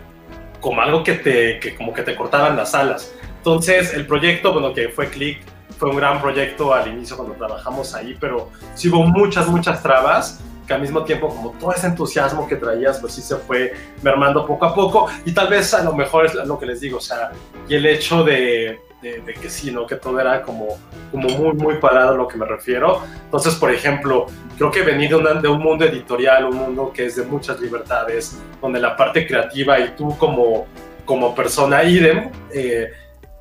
[0.60, 3.14] como algo que te, que como que te cortaban las alas.
[3.48, 5.40] Entonces, el proyecto, bueno, que fue Click,
[5.78, 10.42] fue un gran proyecto al inicio cuando trabajamos ahí, pero sí hubo muchas, muchas trabas
[10.68, 14.46] que al mismo tiempo como todo ese entusiasmo que traías, pues sí se fue mermando
[14.46, 17.02] poco a poco y tal vez a lo mejor es lo que les digo, o
[17.02, 17.32] sea,
[17.70, 19.88] y el hecho de, de, que sí, ¿no?
[19.88, 20.78] Que todo era como,
[21.10, 23.02] como muy, muy parado a lo que me refiero.
[23.24, 24.26] Entonces, por ejemplo,
[24.58, 28.38] creo que venir de, de un mundo editorial, un mundo que es de muchas libertades,
[28.62, 30.66] donde la parte creativa y tú como,
[31.06, 32.92] como persona idem, eh,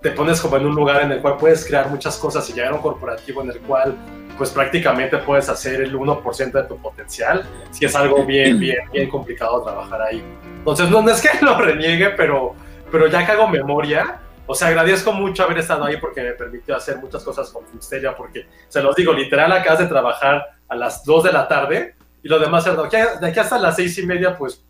[0.03, 2.73] te pones como en un lugar en el cual puedes crear muchas cosas y llegar
[2.73, 3.97] a un corporativo en el cual
[4.37, 9.09] pues prácticamente puedes hacer el 1% de tu potencial, si es algo bien, bien, bien
[9.09, 10.23] complicado trabajar ahí.
[10.59, 12.55] Entonces, no, es que lo reniegue, pero,
[12.91, 16.77] pero ya que hago memoria, o sea, agradezco mucho haber estado ahí porque me permitió
[16.77, 21.05] hacer muchas cosas con Filmsteria, porque se los digo, literal, acabas de trabajar a las
[21.05, 24.65] 2 de la tarde y lo demás, de aquí hasta las 6 y media, pues,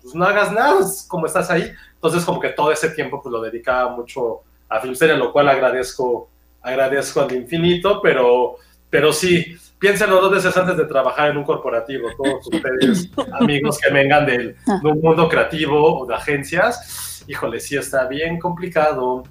[0.00, 1.70] pues no hagas nada, como estás ahí.
[2.02, 6.28] Entonces, como que todo ese tiempo, pues lo dedicaba mucho a Filmsteria, lo cual agradezco,
[6.60, 8.56] agradezco al infinito, pero,
[8.90, 13.08] pero sí, piénsenlo dos veces antes de trabajar en un corporativo, todos ustedes,
[13.40, 18.38] amigos que vengan del, de un mundo creativo o de agencias híjole, sí está bien
[18.38, 19.24] complicado.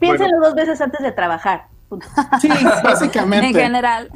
[0.00, 1.66] piénsenlo dos veces antes de trabajar.
[2.40, 2.48] Sí,
[2.82, 3.48] básicamente.
[3.48, 4.10] en general.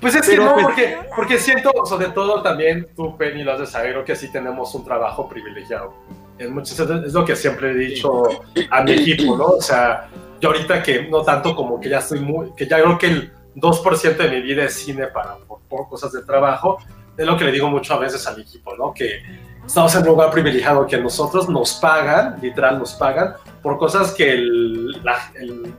[0.00, 3.60] Pues es que no, pues, porque, porque siento, sobre todo también tú, Penny, lo has
[3.60, 5.94] de saber, que sí tenemos un trabajo privilegiado.
[6.42, 8.28] En muchos, es lo que siempre he dicho
[8.70, 9.46] a mi equipo, ¿no?
[9.46, 10.08] O sea,
[10.40, 13.32] yo ahorita que no tanto como que ya estoy muy, que ya creo que el
[13.56, 16.78] 2% de mi vida es cine para por, por cosas de trabajo,
[17.16, 18.92] es lo que le digo mucho a veces al equipo, ¿no?
[18.92, 19.22] Que
[19.66, 24.32] estamos en un lugar privilegiado que nosotros nos pagan, literal nos pagan, por cosas que
[24.32, 25.02] el,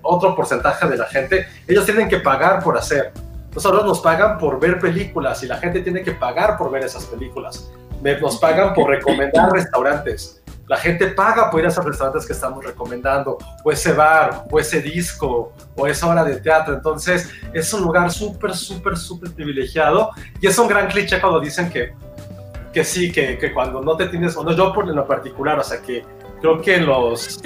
[0.02, 3.12] otro porcentaje de la gente, ellos tienen que pagar por hacer.
[3.54, 7.06] Nosotros nos pagan por ver películas y la gente tiene que pagar por ver esas
[7.06, 7.70] películas.
[8.22, 10.43] Nos pagan por recomendar restaurantes.
[10.68, 14.60] La gente paga por ir a esos restaurantes que estamos recomendando, o ese bar, o
[14.60, 16.74] ese disco, o esa hora de teatro.
[16.74, 20.12] Entonces, es un lugar súper, súper, súper privilegiado.
[20.40, 21.94] Y es un gran cliché cuando dicen que
[22.74, 25.64] que sí, que, que, cuando no te tienes, o no, yo por lo particular, o
[25.64, 26.04] sea que
[26.42, 27.40] creo que en los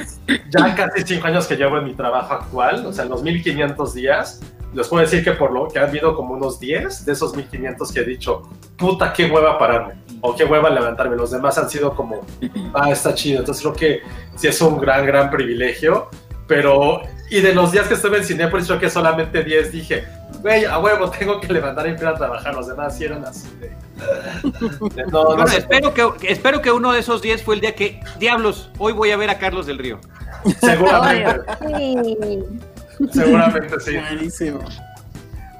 [0.49, 3.93] ya casi cinco años que llevo en mi trabajo actual, o sea, en los 1500
[3.93, 4.41] días,
[4.73, 7.91] les puedo decir que por lo que han habido como unos 10 de esos 1500
[7.91, 8.43] que he dicho,
[8.77, 11.15] puta, qué hueva pararme, o qué hueva levantarme.
[11.15, 12.25] Los demás han sido como,
[12.73, 13.39] ah, está chido.
[13.39, 14.01] Entonces creo que
[14.35, 16.09] sí es un gran, gran privilegio,
[16.47, 20.05] pero, y de los días que estuve en Cinepolis, creo que solamente 10 dije,
[20.41, 22.53] güey, a huevo, tengo que levantar y ir a trabajar.
[22.55, 23.47] Los demás hicieron así
[25.11, 28.93] no, espero, que, espero que uno de esos días fue el día que, diablos, hoy
[28.93, 29.99] voy a ver a Carlos del Río.
[30.59, 31.41] Seguramente.
[33.11, 33.97] Seguramente sí.
[33.97, 34.59] Buenísimo.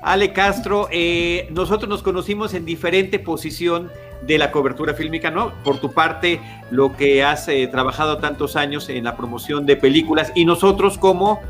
[0.04, 3.91] Ale Castro, eh, nosotros nos conocimos en diferente posición
[4.26, 5.52] de la cobertura fílmica, ¿no?
[5.63, 6.39] Por tu parte,
[6.71, 11.41] lo que has eh, trabajado tantos años en la promoción de películas y nosotros como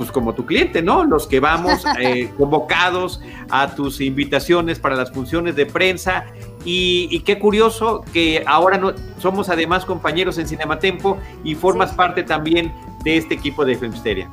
[0.00, 1.04] pues como tu cliente, ¿no?
[1.04, 6.24] Los que vamos eh, convocados a tus invitaciones para las funciones de prensa.
[6.64, 12.72] Y, qué curioso que ahora no, somos además compañeros en Cinematempo y formas parte también
[13.04, 14.30] de este equipo de Filmsteria.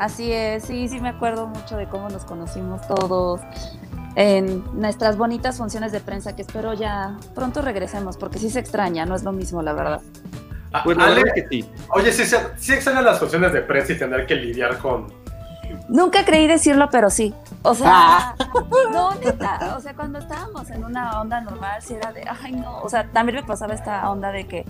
[0.00, 3.42] Así es, sí, sí me acuerdo mucho de cómo nos conocimos todos
[4.16, 9.04] en nuestras bonitas funciones de prensa que espero ya pronto regresemos porque sí se extraña,
[9.04, 10.00] no es lo mismo la verdad.
[10.72, 10.96] Ah, pues
[11.34, 11.68] que sí.
[11.90, 12.24] Oye, sí,
[12.56, 15.12] sí extrañan las funciones de prensa y tener que lidiar con.
[15.90, 17.34] Nunca creí decirlo, pero sí.
[17.60, 18.34] O sea, ah.
[18.92, 19.74] no, neta.
[19.76, 22.78] O sea, cuando estábamos en una onda normal, sí era de, ay, no.
[22.78, 24.64] O sea, también me pasaba esta onda de que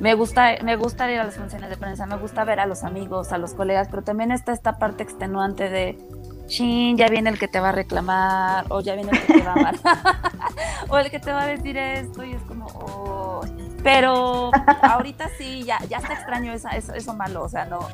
[0.00, 2.82] me gusta, me gusta ir a las funciones de prensa, me gusta ver a los
[2.84, 5.98] amigos, a los colegas, pero también está esta parte extenuante de,
[6.46, 9.42] chin, ya viene el que te va a reclamar, o ya viene el que te
[9.42, 9.74] va a amar,
[10.88, 13.40] o el que te va a decir esto, y es como, oh.
[13.82, 14.50] Pero
[14.82, 17.86] ahorita sí, ya, ya está extraño eso, eso, malo, o sea, no,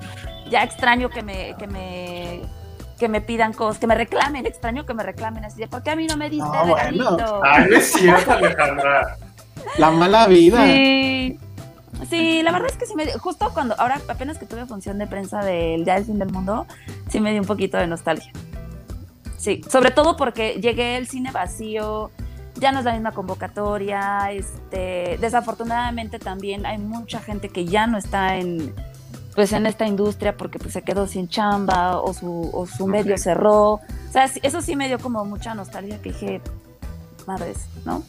[0.48, 2.42] ya extraño que me, que me,
[2.98, 5.96] que me pidan cosas, que me reclamen, extraño que me reclamen así, ¿por qué a
[5.96, 7.40] mí no me diste no, regalito?
[7.42, 9.16] Ay, es cierto, Alejandra.
[9.78, 10.64] La mala vida.
[10.64, 11.38] Sí.
[12.08, 14.98] Sí, la verdad es que sí me dio, justo cuando, ahora apenas que tuve función
[14.98, 16.66] de prensa del Día del Fin del Mundo,
[17.08, 18.32] sí me dio un poquito de nostalgia.
[19.36, 22.10] Sí, sobre todo porque llegué al cine vacío,
[22.56, 27.96] ya no es la misma convocatoria, este, desafortunadamente también hay mucha gente que ya no
[27.96, 28.74] está en,
[29.34, 33.16] pues en esta industria porque pues se quedó sin chamba o su, o su medio
[33.16, 33.74] cerró.
[33.74, 33.80] O
[34.12, 36.40] sea, eso sí me dio como mucha nostalgia que dije,
[37.26, 38.02] madres, ¿no?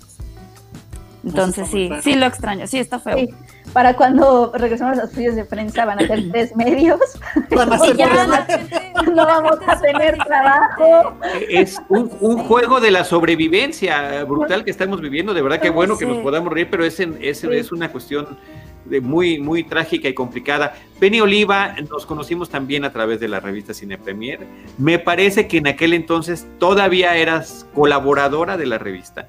[1.23, 3.27] Entonces sí, sí lo extraño, sí está feo.
[3.73, 6.99] Para cuando regresemos a los estudios de prensa van a ser tres medios.
[7.55, 7.95] Van a ser
[9.13, 11.15] no vamos a tener trabajo.
[11.49, 15.33] Es un, juego de la sobrevivencia brutal que estamos viviendo.
[15.33, 18.37] De verdad que bueno que nos podamos reír, pero es, es, es una cuestión
[18.85, 20.73] de muy, muy trágica y complicada.
[20.99, 24.39] Penny Oliva nos conocimos también a través de la revista Cine Premier.
[24.77, 29.27] Me parece que en aquel entonces todavía eras colaboradora de la revista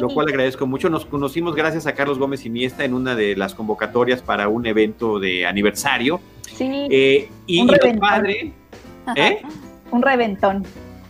[0.00, 0.90] lo cual agradezco mucho.
[0.90, 5.18] Nos conocimos gracias a Carlos Gómez Iniesta en una de las convocatorias para un evento
[5.18, 6.20] de aniversario.
[6.54, 6.88] Sí.
[6.90, 8.52] Eh, y, un padre.
[9.16, 9.42] ¿eh?
[9.90, 10.64] Un reventón.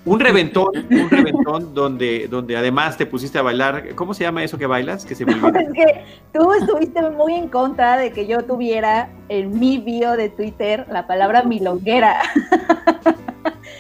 [0.05, 3.95] Un reventón, un reventón donde, donde además te pusiste a bailar.
[3.95, 5.05] ¿Cómo se llama eso que bailas?
[5.05, 9.79] Que se es que tú estuviste muy en contra de que yo tuviera en mi
[9.79, 12.17] bio de Twitter la palabra milonguera.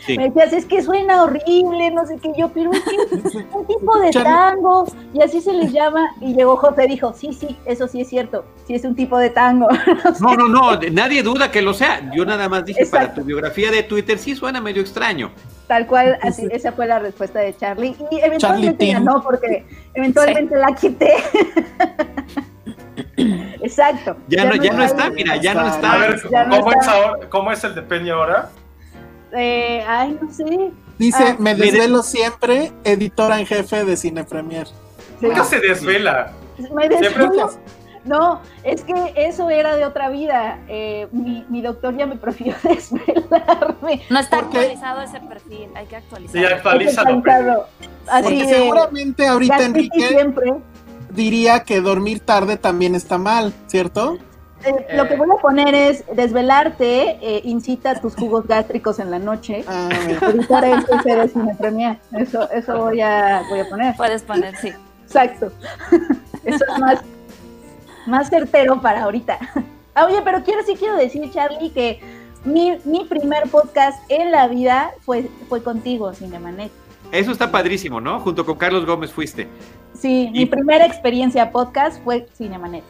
[0.08, 2.80] Me decías, es que suena horrible, no sé qué, yo, pero es
[3.32, 7.12] que un tipo de tango, y así se les llama, y llegó José y dijo,
[7.12, 9.68] sí, sí, eso sí es cierto, sí es un tipo de tango.
[10.20, 13.70] no, no, no, nadie duda que lo sea, yo nada más dije, para tu biografía
[13.70, 15.30] de Twitter sí suena medio extraño.
[15.68, 20.56] Tal cual, así, esa fue la respuesta de Charlie, y eventualmente ya no, porque eventualmente
[20.56, 21.14] la quité.
[23.62, 24.16] Exacto.
[24.28, 25.92] Ya, no, ya no está, mira, ya no está.
[25.92, 28.50] A ver, ¿cómo, Es ahora, ¿cómo es el de Peña ahora?
[29.32, 30.70] Eh, ay, no sé.
[30.98, 34.68] Dice, ah, me desvelo siempre, editora en jefe de Cine Premier.
[35.20, 36.32] Nunca se desvela.
[36.74, 37.50] Me desvelo.
[38.04, 40.58] No, es que eso era de otra vida.
[40.68, 44.02] Eh, mi, mi, doctor ya me prefirió desvelarme.
[44.10, 46.48] No está actualizado ese perfil, hay que actualizarlo.
[46.48, 47.22] Sí, actualízalo.
[48.08, 50.54] Así porque seguramente ahorita Enrique siempre.
[51.10, 54.18] diría que dormir tarde también está mal, ¿cierto?
[54.64, 59.18] Eh, lo que voy a poner es desvelarte, eh, incita tus jugos gástricos en la
[59.18, 59.64] noche.
[59.66, 59.88] Ah,
[60.22, 63.96] evitar el Eso, eso voy a, voy a poner.
[63.96, 64.72] Puedes poner, sí.
[65.04, 65.52] Exacto.
[66.44, 67.00] Eso es más,
[68.06, 69.38] más certero para ahorita.
[69.94, 72.00] Ah, oye, pero quiero sí quiero decir, Charlie, que
[72.44, 76.72] mi, mi primer podcast en la vida fue, fue contigo, Cinemanet.
[77.12, 78.18] Eso está padrísimo, ¿no?
[78.20, 79.46] Junto con Carlos Gómez fuiste.
[79.92, 82.82] Sí, mi primera experiencia podcast fue Cinemanet.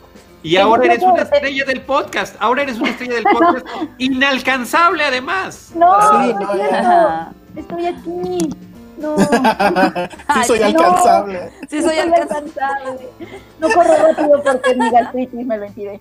[0.42, 2.36] Y ahora eres una estrella del podcast.
[2.40, 3.66] Ahora eres una estrella del podcast
[3.98, 5.72] inalcanzable además.
[5.74, 8.50] No, sí, no, estoy aquí.
[8.98, 9.16] No.
[10.34, 11.50] sí soy alcanzable.
[11.68, 13.08] Sí soy alcanzable.
[13.58, 16.00] No corro rápido porque mi gastritis me lo impide.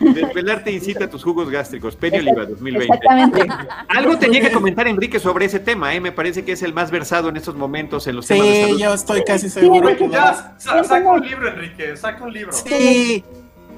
[0.00, 1.96] Desvelarte incita a tus jugos gástricos.
[1.96, 2.94] Peña Oliva 2020.
[2.94, 3.46] Exactamente.
[3.88, 6.00] Algo tenía que comentar Enrique sobre ese tema, ¿eh?
[6.00, 8.78] Me parece que es el más versado en estos momentos en los temas de salud.
[8.78, 10.54] yo estoy casi seguro que ya.
[10.58, 12.52] Saca un libro, Enrique, saca un libro.
[12.52, 13.24] Sí.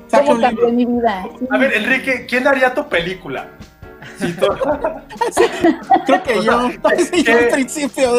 [0.08, 0.72] Saca un libro.
[0.72, 1.26] Mi vida.
[1.50, 3.48] A ver, Enrique, ¿quién haría tu película?
[6.06, 6.70] Creo que yo,
[7.24, 8.12] yo al principio.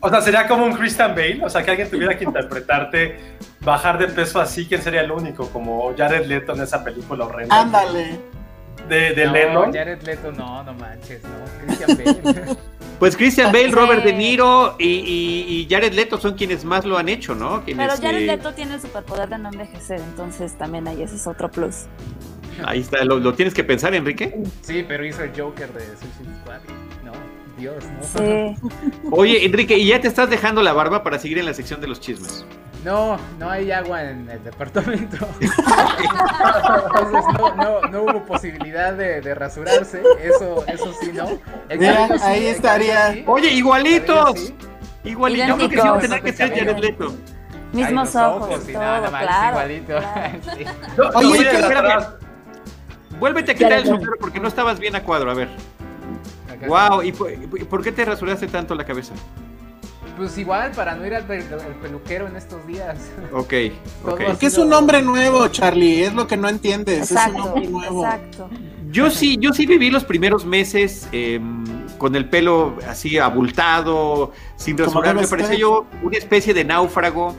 [0.00, 3.98] O sea, sería como un Christian Bale, o sea, que alguien tuviera que interpretarte bajar
[3.98, 5.48] de peso así, ¿quién sería el único?
[5.50, 7.60] Como Jared Leto en esa película horrenda.
[7.60, 8.18] Ándale.
[8.88, 9.72] De, de no, Lennon.
[9.72, 11.66] Jared Leto, no, no manches, no.
[11.66, 12.56] Christian Bale.
[13.00, 17.34] Pues Christian Bale, Robert De Niro y, Jared Leto son quienes más lo han hecho,
[17.34, 17.62] ¿no?
[17.64, 21.50] Pero Jared Leto tiene el superpoder de no envejecer, entonces también ahí ese es otro
[21.50, 21.86] plus.
[22.62, 24.42] Ahí está, ¿lo, tienes que pensar, Enrique?
[24.60, 26.60] Sí, pero hizo el Joker de Suicide Squad.
[27.02, 27.12] No,
[27.56, 28.02] Dios, ¿no?
[28.02, 28.54] Sí.
[29.10, 31.86] Oye, Enrique, ¿y ya te estás dejando la barba para seguir en la sección de
[31.86, 32.44] los chismes?
[32.84, 35.16] No, no hay agua en el departamento.
[35.40, 37.24] Entonces
[37.56, 40.02] no, no, hubo posibilidad de, rasurarse.
[40.22, 41.38] Eso, eso sí, ¿no?
[42.22, 43.22] ahí estaría.
[43.26, 44.52] Oye, igualitos.
[45.04, 45.48] Igualitos.
[45.48, 47.14] Yo creo que sí va a tener que ser Jared Leto.
[47.72, 49.56] Mismos ojos, ojos todo, nada, claro.
[49.56, 49.98] Igualito.
[49.98, 51.10] Claro.
[51.14, 52.04] Oye, espérame.
[53.18, 55.48] Vuélvete a quitar el sombrero porque no estabas bien a cuadro, a ver.
[56.66, 59.14] Wow, ¿y por qué te rasuraste tanto la cabeza?
[60.20, 62.98] Pues igual, para no ir al, peluquero en estos días.
[63.32, 63.54] Ok,
[64.04, 64.20] ok.
[64.26, 67.10] Porque es un hombre nuevo, Charlie, es lo que no entiendes.
[67.10, 68.04] es un hombre nuevo.
[68.04, 68.50] Exacto.
[68.90, 71.64] Yo sí, yo sí viví los primeros meses em,
[72.00, 75.14] con el pelo así abultado, sin rasurar.
[75.14, 77.36] Me parecía yo una especie de náufrago.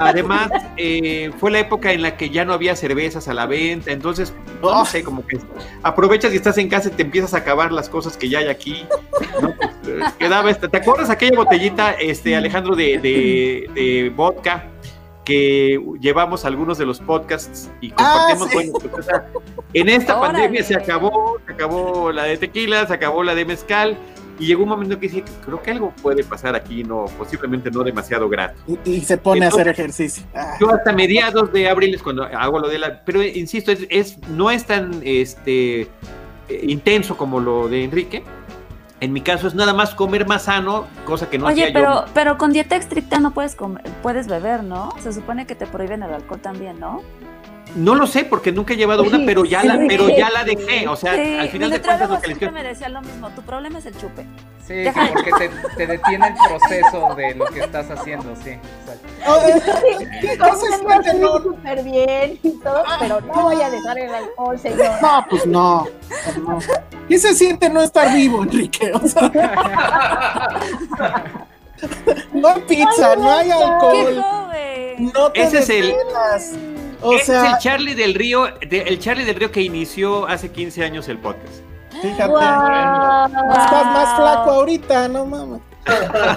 [0.00, 3.92] Además, eh, fue la época en la que ya no había cervezas a la venta.
[3.92, 5.38] Entonces, no, sé, como que
[5.84, 8.48] aprovechas y estás en casa y te empiezas a acabar las cosas que ya hay
[8.48, 8.84] aquí.
[9.18, 9.30] Pues,
[9.86, 14.71] eh, quedaba ¿Te acuerdas aquella botellita, este, Alejandro, de, de, de vodka?
[15.24, 18.82] Que llevamos algunos de los podcasts y ah, compartimos.
[18.90, 19.06] Pues,
[19.74, 23.96] en esta pandemia se acabó, se acabó la de tequila, se acabó la de mezcal.
[24.38, 27.84] Y llegó un momento que dije, creo que algo puede pasar aquí, no, posiblemente no
[27.84, 28.58] demasiado grato.
[28.84, 30.24] Y, se pone a hacer ejercicio.
[30.34, 30.56] Ah.
[30.58, 34.50] Yo hasta mediados de abril es cuando hago lo de la, pero insisto, es, no
[34.50, 35.88] es tan este
[36.62, 38.24] intenso como lo de Enrique,
[39.02, 42.04] en mi caso es nada más comer más sano, cosa que no Oye, hacía pero,
[42.14, 44.90] pero con dieta estricta no puedes comer, puedes beber, ¿no?
[45.00, 47.02] Se supone que te prohíben el alcohol también, ¿no?
[47.74, 50.86] No lo sé porque nunca he llevado una, pero ya la, pero ya la dejé.
[50.88, 53.30] O sea, al final de cuentas lo que les me decía lo mismo.
[53.30, 54.26] Tu problema es el chupe.
[54.66, 58.58] Sí, porque te, te, detiene el proceso de lo que estás haciendo, sí.
[60.22, 61.42] Exacto.
[61.42, 65.02] súper bien y todo, pero no voy a dejar el alcohol, señor.
[65.02, 65.88] No, pues no.
[66.46, 66.58] no.
[67.08, 68.92] ¿Qué se siente no estar vivo, Enrique?
[68.94, 69.32] O sea,
[72.32, 74.24] no hay pizza, no hay alcohol.
[74.98, 75.92] No te Ese es el
[77.02, 81.08] o es el Charlie del Río, el Charlie del Río que inició hace 15 años
[81.08, 81.62] el podcast.
[81.90, 82.32] Fíjate.
[82.32, 85.60] Estás más flaco ahorita, no mames.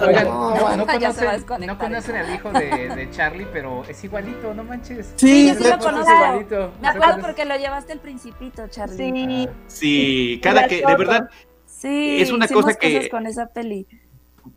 [0.02, 4.64] Oigan, no, no, conocen, no, conocen, al hijo de, de, Charlie, pero es igualito, no
[4.64, 5.12] manches.
[5.14, 6.12] Sí, sí yo sí lo conozco.
[6.12, 6.72] Igualito.
[6.80, 8.96] Me acuerdo porque lo llevaste el principito, Charlie.
[9.16, 11.30] Sí, sí cada que, de verdad,
[11.76, 13.86] Sí, es una cosa que con esa peli.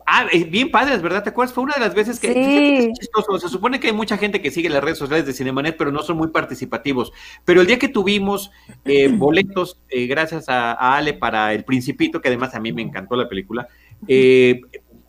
[0.06, 1.22] Ah, bien padres, ¿verdad?
[1.22, 1.54] ¿Te acuerdas?
[1.54, 2.92] Fue una de las veces que, sí.
[2.98, 3.38] chistoso.
[3.38, 6.02] Se supone que hay mucha gente que sigue las redes sociales de Cinemanet, pero no
[6.02, 7.12] son muy participativos.
[7.44, 8.50] Pero el día que tuvimos
[8.84, 13.16] eh, boletos, eh, gracias a, Ale para El Principito, que además a mí me encantó
[13.16, 13.68] la película,
[14.08, 14.60] eh,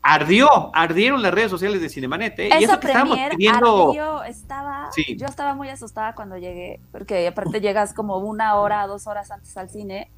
[0.01, 2.39] ardió, ardieron las redes sociales de Cinemanet.
[2.39, 2.49] ¿eh?
[2.59, 4.23] y eso que estábamos pidiendo...
[4.23, 9.31] estaba, yo estaba muy asustada cuando llegué, porque aparte llegas como una hora, dos horas
[9.31, 10.09] antes al cine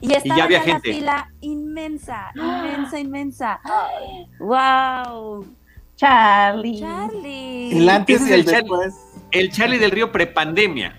[0.00, 0.92] y estaba ya había gente.
[0.92, 3.60] fila inmensa, inmensa, inmensa.
[4.40, 5.46] ¡Wow!
[5.96, 6.80] Charlie.
[6.80, 7.78] Charlie.
[7.78, 8.94] El antes y el, después.
[9.30, 10.96] El Charlie del Río prepandemia.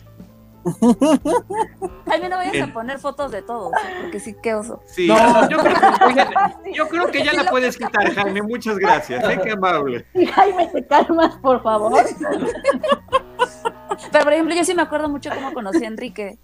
[2.05, 4.79] Ay, no vayas a poner fotos de todos, porque sí, qué oso.
[4.85, 5.49] Sí, no.
[5.49, 8.43] yo, creo que, yo, creo que, ya la puedes quitar, Jaime.
[8.43, 9.23] Muchas gracias.
[9.27, 9.39] ¿eh?
[9.43, 10.05] Qué amable.
[10.35, 12.05] Jaime, te calmas, por favor.
[14.11, 16.37] Pero, por ejemplo, yo sí me acuerdo mucho cómo conocí a Enrique.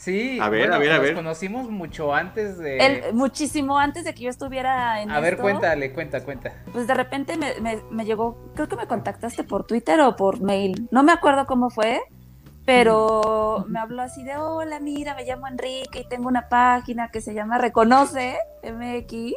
[0.00, 1.12] Sí, a ver, a ver, a ver.
[1.12, 3.10] Nos conocimos mucho antes de.
[3.12, 5.10] muchísimo antes de que yo estuviera en.
[5.10, 6.54] A ver, cuéntale, cuenta, cuenta.
[6.72, 10.88] Pues de repente me, me, llegó, creo que me contactaste por Twitter o por mail.
[10.90, 12.00] No me acuerdo cómo fue,
[12.64, 17.20] pero me habló así de: Hola, mira, me llamo Enrique y tengo una página que
[17.20, 19.34] se llama Reconoce MX.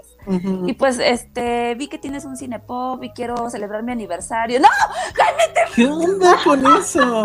[0.66, 4.60] Y pues este vi que tienes un cinepop y quiero celebrar mi aniversario.
[4.60, 4.68] ¡No!
[5.16, 5.62] ¡Jaime, te...
[5.76, 7.24] ¿Qué onda con eso?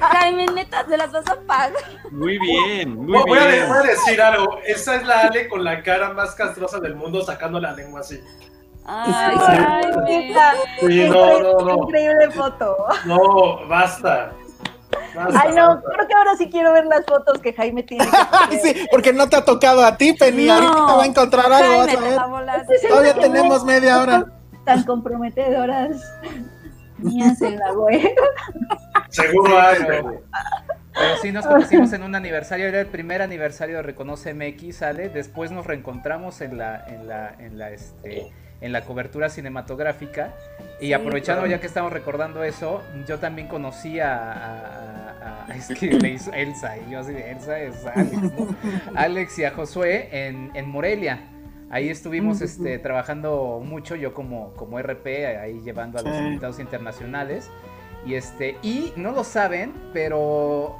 [0.00, 1.72] Jaime, neta, se las vas a pagar.
[2.10, 3.64] Muy bien, muy voy bien.
[3.64, 4.58] A, voy a decir algo.
[4.66, 8.20] Esa es la Ale con la cara más castrosa del mundo sacando la lengua así.
[8.84, 10.34] Ay, Jaime.
[10.80, 11.84] Sí, no, no, no.
[11.84, 12.76] Increíble foto.
[13.04, 14.32] No, basta.
[15.16, 18.04] Ay, no, creo que ahora sí quiero ver las fotos que Jaime tiene.
[18.62, 20.48] sí, porque no te ha tocado a ti, Penny.
[20.48, 22.66] Ahorita te va a encontrar algo, vas a ver.
[22.88, 24.26] Todavía tenemos media hora.
[24.64, 25.96] Tan comprometedoras.
[26.98, 28.10] Mía se la voy.
[29.10, 30.22] Seguro hay, pero,
[30.94, 35.08] pero sí nos conocimos en un aniversario, era el primer aniversario de Reconoce MX, ¿sale?
[35.08, 40.34] Después nos reencontramos en la, en la, en la, este, en la cobertura cinematográfica.
[40.80, 46.32] Y aprovechando ya que estamos recordando eso, yo también conocí a, es que le hizo
[46.32, 48.18] Elsa, y yo así de Elsa es Alex,
[48.94, 51.30] Alex y a Josué en, en Morelia.
[51.68, 55.06] Ahí estuvimos este, trabajando mucho, yo como, como RP,
[55.40, 57.50] ahí llevando a los invitados internacionales.
[58.06, 60.78] Y este, y no lo saben, pero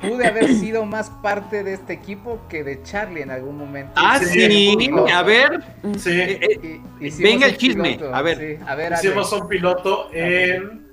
[0.00, 3.92] pude haber sido más parte de este equipo que de Charlie en algún momento.
[3.96, 5.62] Ah, sí, a ver.
[5.98, 6.10] Sí.
[6.10, 7.98] Eh, eh, venga el chisme.
[8.12, 8.58] a ver.
[8.66, 10.86] a ver Hicimos un piloto en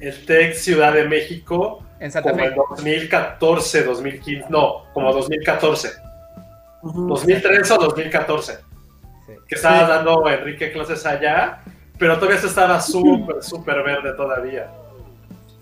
[0.00, 1.82] el TEC Ciudad de México.
[1.98, 2.48] En Santa como Fe.
[2.50, 4.46] en 2014, 2015.
[4.50, 5.90] No, como 2014.
[6.82, 8.58] 2013 o 2014.
[9.48, 11.62] Que estaba dando Enrique clases allá,
[11.98, 14.70] pero todavía se estaba súper, súper verde todavía.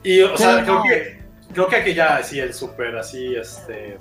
[0.03, 1.24] Y, o sea, creo que
[1.55, 3.98] creo que aquí ya sí el súper así, este,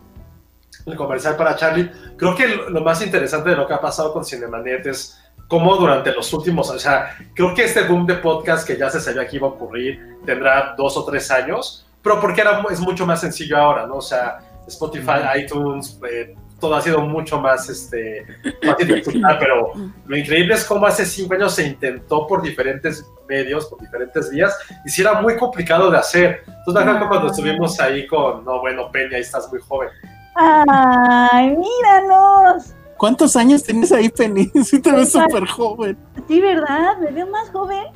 [0.85, 1.89] el comercial para Charlie.
[2.17, 6.11] Creo que lo más interesante de lo que ha pasado con Cinemanet es cómo durante
[6.11, 9.35] los últimos, o sea, creo que este boom de podcast que ya se sabía que
[9.35, 13.57] iba a ocurrir tendrá dos o tres años, pero porque era, es mucho más sencillo
[13.57, 13.95] ahora, ¿no?
[13.95, 18.25] O sea, Spotify, iTunes, eh, todo ha sido mucho más este,
[18.63, 19.03] fácil de
[19.37, 19.73] pero
[20.05, 24.57] lo increíble es cómo hace cinco años se intentó por diferentes medios, por diferentes vías,
[24.85, 26.45] y sí era muy complicado de hacer.
[26.47, 29.89] Entonces, me cuando estuvimos ahí con, no, bueno, Peña, ahí estás muy joven.
[30.35, 32.73] ¡Ay, míranos!
[32.95, 34.49] ¿Cuántos años tienes ahí, Penny?
[34.63, 35.97] Sí te ves súper joven.
[36.29, 36.97] Sí, ¿verdad?
[36.99, 37.87] Me veo más joven.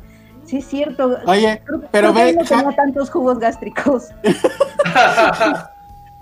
[0.44, 1.20] Sí, es cierto.
[1.26, 1.62] Oye,
[1.92, 2.34] pero ve...
[2.34, 4.10] No tengo tantos jugos gástricos.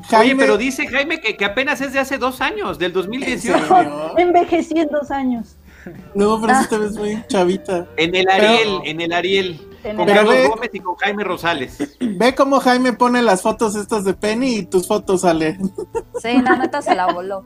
[0.10, 4.18] Jaime, pero dice Jaime que, que, apenas es de hace dos años, del 2018.
[4.18, 5.58] Envejecí en dos años.
[6.14, 7.88] No, pero sí te ves muy chavita.
[7.98, 9.62] En el Ariel, en el Ariel.
[9.84, 11.98] con Carlos Gómez y con Jaime Rosales.
[12.00, 15.58] Ve cómo Jaime pone las fotos estas de Penny y tus fotos sale.
[16.22, 17.44] Sí, la neta se la voló.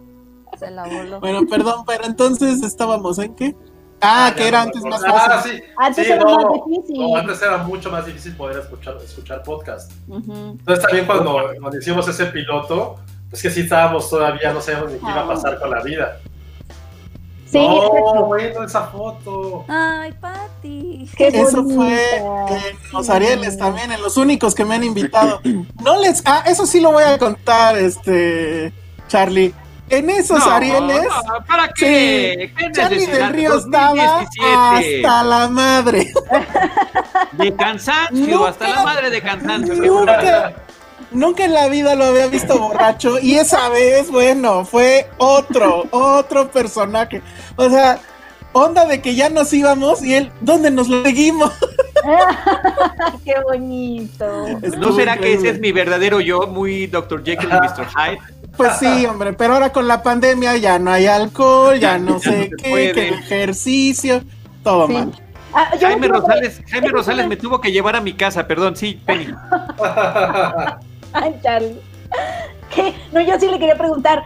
[0.58, 1.20] Se la voló.
[1.20, 3.56] Bueno, perdón, pero entonces estábamos en qué?
[4.02, 5.58] Ah, ah que era antes más ah, fácil.
[5.58, 5.64] sí.
[5.78, 7.16] Antes era más difícil.
[7.16, 9.92] antes era mucho más difícil poder escuchar, escuchar podcast.
[10.10, 12.98] Entonces también cuando, cuando, hicimos ese piloto,
[13.30, 16.20] pues que sí estábamos todavía, no sabíamos ni qué iba a pasar con la vida.
[17.52, 19.66] Sí, no, bueno, esa foto.
[19.68, 21.10] Ay, Pati.
[21.18, 25.42] Eso fue en los Arieles también, en los únicos que me han invitado.
[25.84, 28.72] No les, ah, eso sí lo voy a contar, este,
[29.08, 29.54] Charlie
[29.90, 31.08] en esos Arieles.
[31.48, 32.52] ¿Para qué?
[32.58, 36.12] Sí, Charlie del Río estaba hasta la madre.
[37.34, 39.76] De cansancio, hasta la madre de cansancio.
[39.76, 40.54] Nunca,
[41.12, 43.20] nunca en la vida lo había visto borracho.
[43.20, 47.22] Y esa vez, bueno, fue otro, otro personaje.
[47.56, 48.00] O sea,
[48.54, 51.52] onda de que ya nos íbamos y él, ¿dónde nos lo seguimos?
[53.26, 54.48] ¡Qué bonito!
[54.78, 57.24] ¿No será que ese es mi verdadero yo, muy Dr.
[57.24, 57.88] Jekyll y Mr.
[57.88, 58.39] Hyde?
[58.60, 62.52] Pues sí, hombre, pero ahora con la pandemia ya no hay alcohol, ya no sé
[62.62, 64.22] qué, que ejercicio,
[64.64, 65.14] todo mal.
[65.54, 69.28] Ah, Jaime Rosales, Jaime Rosales me tuvo que llevar a mi casa, perdón, sí, Penny.
[71.14, 71.80] Ay, Charlie.
[73.14, 74.26] No, yo sí le quería preguntar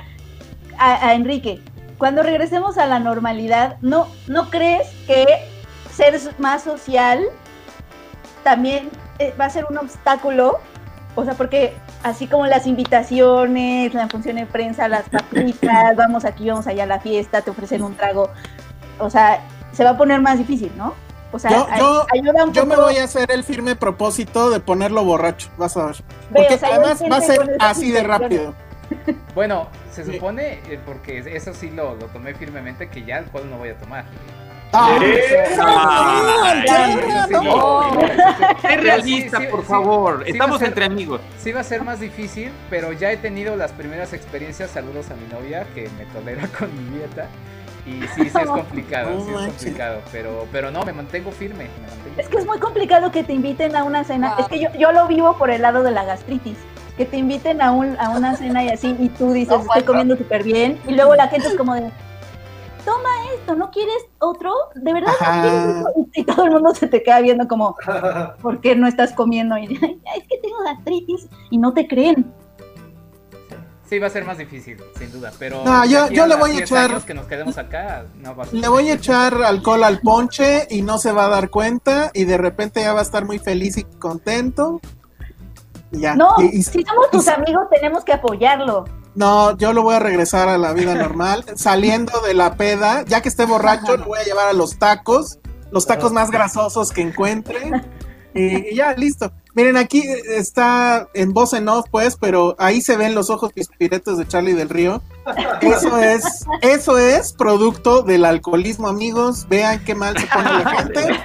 [0.80, 1.62] a, Enrique,
[2.00, 5.26] cuando regresemos a la normalidad, ¿no, ¿no crees que
[5.94, 7.22] ser más social
[8.44, 10.60] también eh, va a ser un obstáculo?
[11.16, 11.74] O sea, porque
[12.04, 16.88] así como las invitaciones, la función de prensa, las papitas, vamos aquí, vamos allá a
[16.88, 18.30] la fiesta, te ofrecen un trago,
[19.00, 19.42] o sea,
[19.72, 20.94] se va a poner más difícil, ¿no?
[21.32, 21.50] O sea,
[21.80, 25.76] yo, ayuda un yo me voy a hacer el firme propósito de ponerlo borracho, vas
[25.78, 25.96] a ver.
[26.32, 28.54] Porque además va a ser así de rápido.
[29.34, 33.58] Bueno, se supone, eh, porque eso sí lo, lo tomé firmemente, que ya alcohol no
[33.58, 34.06] voy a tomar.
[38.70, 40.24] Es realista, por favor.
[40.26, 41.22] Estamos entre amigos.
[41.38, 44.72] Sí va a ser más difícil, pero ya he tenido las primeras experiencias.
[44.72, 47.28] Saludos a mi novia que me tolera con mi dieta.
[47.86, 51.68] Y sí, sí es complicado, sí es complicado, pero, pero no, me mantengo firme.
[52.18, 54.36] es que es muy complicado que te inviten a una cena.
[54.40, 56.58] Es que yo, yo lo vivo por el lado de la gastritis.
[56.98, 60.16] Que te inviten a, un, a una cena y así, y tú dices, estoy comiendo
[60.16, 60.80] súper bien.
[60.88, 61.90] Y luego la gente es como de,
[62.86, 64.52] toma esto, ¿no quieres otro?
[64.76, 67.76] ¿De verdad no quieres Y todo el mundo se te queda viendo como,
[68.42, 69.58] ¿por qué no estás comiendo?
[69.58, 72.32] Y es que tengo gastritis y no te creen.
[73.86, 76.60] Sí, va a ser más difícil, sin duda, pero no, yo, yo le voy a
[76.62, 80.68] echar que nos quedemos acá, no va a le voy a echar alcohol al ponche
[80.72, 83.38] y no se va a dar cuenta y de repente ya va a estar muy
[83.40, 84.80] feliz y contento.
[85.92, 86.16] ya.
[86.16, 88.86] No, si somos tus amigos tenemos que apoyarlo.
[89.16, 91.46] No, yo lo voy a regresar a la vida normal.
[91.56, 95.40] Saliendo de la peda, ya que esté borracho, lo voy a llevar a los tacos,
[95.72, 97.84] los tacos más grasosos que encuentre.
[98.34, 99.32] Y, ya, listo.
[99.54, 104.18] Miren, aquí está en voz en off, pues, pero ahí se ven los ojos pispiretos
[104.18, 105.04] de Charlie del Río.
[105.62, 109.48] Eso es, eso es producto del alcoholismo, amigos.
[109.48, 111.20] Vean qué mal se pone la gente.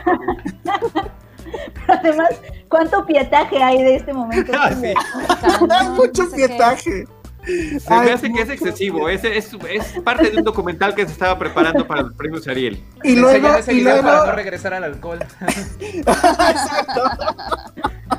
[1.86, 2.28] Pero además,
[2.68, 4.52] ¿cuánto pietaje hay de este momento?
[4.60, 7.06] hay mucho pietaje.
[7.48, 9.08] Se me hace que es excesivo.
[9.08, 12.82] Es, es, es, parte de un documental que se estaba preparando para los premios Ariel.
[13.02, 14.02] Y luego, y luego...
[14.02, 15.20] para no regresar al alcohol.
[15.40, 17.02] Exacto.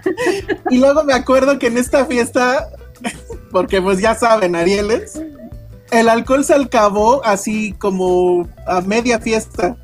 [0.72, 2.70] y luego me acuerdo que en esta fiesta,
[3.52, 5.22] porque pues ya saben, Arieles,
[5.92, 9.78] el alcohol se acabó así como a media fiesta.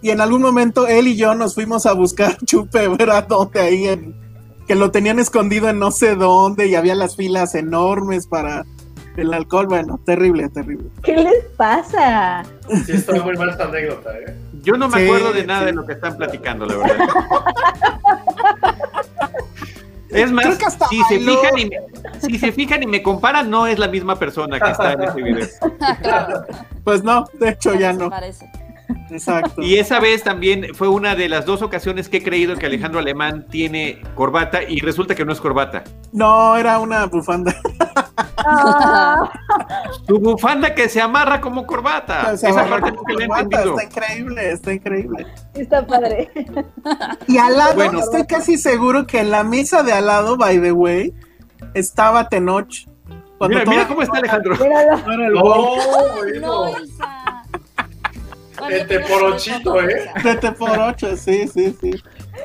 [0.00, 3.26] Y en algún momento él y yo nos fuimos a buscar chupe, ¿verdad?
[3.26, 4.14] Donde ahí en,
[4.66, 8.64] que lo tenían escondido en no sé dónde y había las filas enormes para
[9.16, 10.88] el alcohol, bueno, terrible, terrible.
[11.02, 12.42] ¿Qué les pasa?
[12.86, 14.34] Sí, estoy muy mal esta anécdota, ¿eh?
[14.62, 16.98] Yo no me acuerdo de nada de lo que están platicando, la verdad.
[20.12, 20.58] Es más,
[20.90, 21.78] si, se fijan y me,
[22.20, 25.22] si se fijan y me comparan, no es la misma persona que está en ese
[25.22, 25.46] video.
[26.84, 28.10] Pues no, de hecho ya no.
[28.10, 28.50] Parece.
[29.10, 29.62] Exacto.
[29.62, 33.00] Y esa vez también fue una de las dos ocasiones que he creído que Alejandro
[33.00, 35.84] Alemán tiene corbata y resulta que no es corbata.
[36.12, 37.54] No, era una bufanda.
[40.06, 42.32] Tu bufanda que se amarra como corbata.
[42.32, 43.78] Esa parte he entendido.
[43.78, 45.26] Está increíble, está increíble.
[45.54, 46.30] Está padre.
[47.28, 50.60] Y al lado, bueno, estoy casi seguro que en la mesa de al lado, by
[50.60, 51.14] the way,
[51.74, 52.86] estaba Tenoch.
[53.48, 54.56] Mira, mira cómo está Alejandro.
[55.42, 55.76] Oh,
[56.40, 56.66] no,
[58.68, 60.10] de teporochito, ¿eh?
[60.22, 61.92] De teporocho, sí, sí, sí.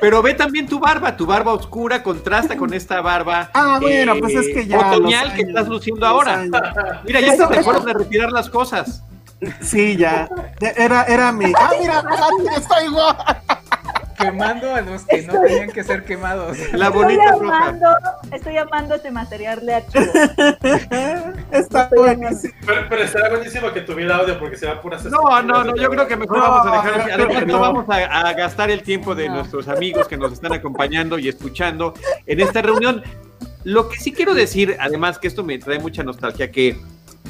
[0.00, 3.50] Pero ve también tu barba, tu barba oscura contrasta con esta barba.
[3.54, 4.78] Ah, bueno, pues es que ya.
[4.78, 6.44] Otoñal que estás luciendo ahora.
[7.04, 9.02] Mira, ya está mejor de retirar las cosas.
[9.60, 10.28] Sí, ya.
[10.76, 11.52] Era, era mi.
[11.56, 12.04] Ah, mira,
[12.56, 13.16] está igual
[14.18, 16.58] quemando a los que no tenían que ser quemados.
[16.72, 17.86] La bonita amando,
[18.32, 20.12] Estoy amando este material de archivo.
[21.52, 22.52] Está buenísimo.
[22.66, 25.88] Pero, pero estará buenísimo que tuviera audio porque se va pura No, no, no, yo
[25.90, 27.12] creo que mejor vamos a dejar.
[27.12, 31.28] Además, no vamos a, gastar el tiempo de nuestros amigos que nos están acompañando y
[31.28, 31.94] escuchando
[32.26, 33.02] en esta reunión.
[33.64, 36.78] Lo que sí quiero decir, además que esto me trae mucha nostalgia, que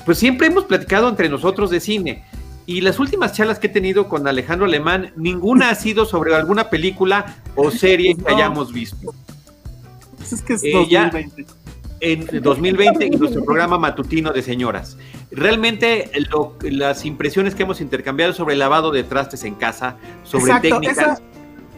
[0.04, 2.24] pues siempre hemos platicado entre nosotros de cine
[2.68, 6.68] y las últimas charlas que he tenido con Alejandro Alemán, ninguna ha sido sobre alguna
[6.68, 9.14] película o serie que hayamos visto.
[10.18, 11.40] Pues es que es 2020.
[11.40, 11.46] Eh,
[12.00, 14.98] en 2020 y nuestro programa matutino de señoras.
[15.30, 16.10] Realmente
[16.60, 21.22] las impresiones que hemos intercambiado sobre el lavado de trastes en casa, sobre técnicas,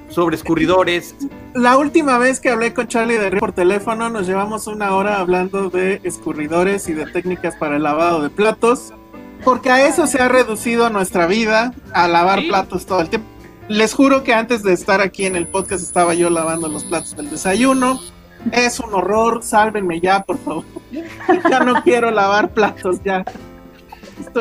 [0.08, 1.14] sobre escurridores.
[1.54, 5.70] La última vez que hablé con Charlie de por teléfono nos llevamos una hora hablando
[5.70, 8.92] de escurridores y de técnicas para el lavado de platos
[9.44, 13.28] Porque a eso se ha reducido nuestra vida, a lavar platos todo el tiempo.
[13.68, 17.16] Les juro que antes de estar aquí en el podcast estaba yo lavando los platos
[17.16, 18.00] del desayuno.
[18.52, 20.64] Es un horror, sálvenme ya, por favor.
[21.50, 23.24] ya no quiero lavar platos, ya.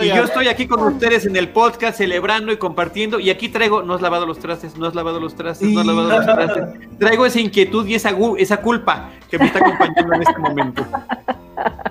[0.02, 3.20] y yo estoy aquí con ustedes en el podcast celebrando y compartiendo.
[3.20, 5.86] Y aquí traigo, no has lavado los trastes, no has lavado los trastes, no has
[5.86, 6.98] lavado los trastes.
[6.98, 10.86] Traigo esa inquietud y esa, esa culpa que me está acompañando en este momento.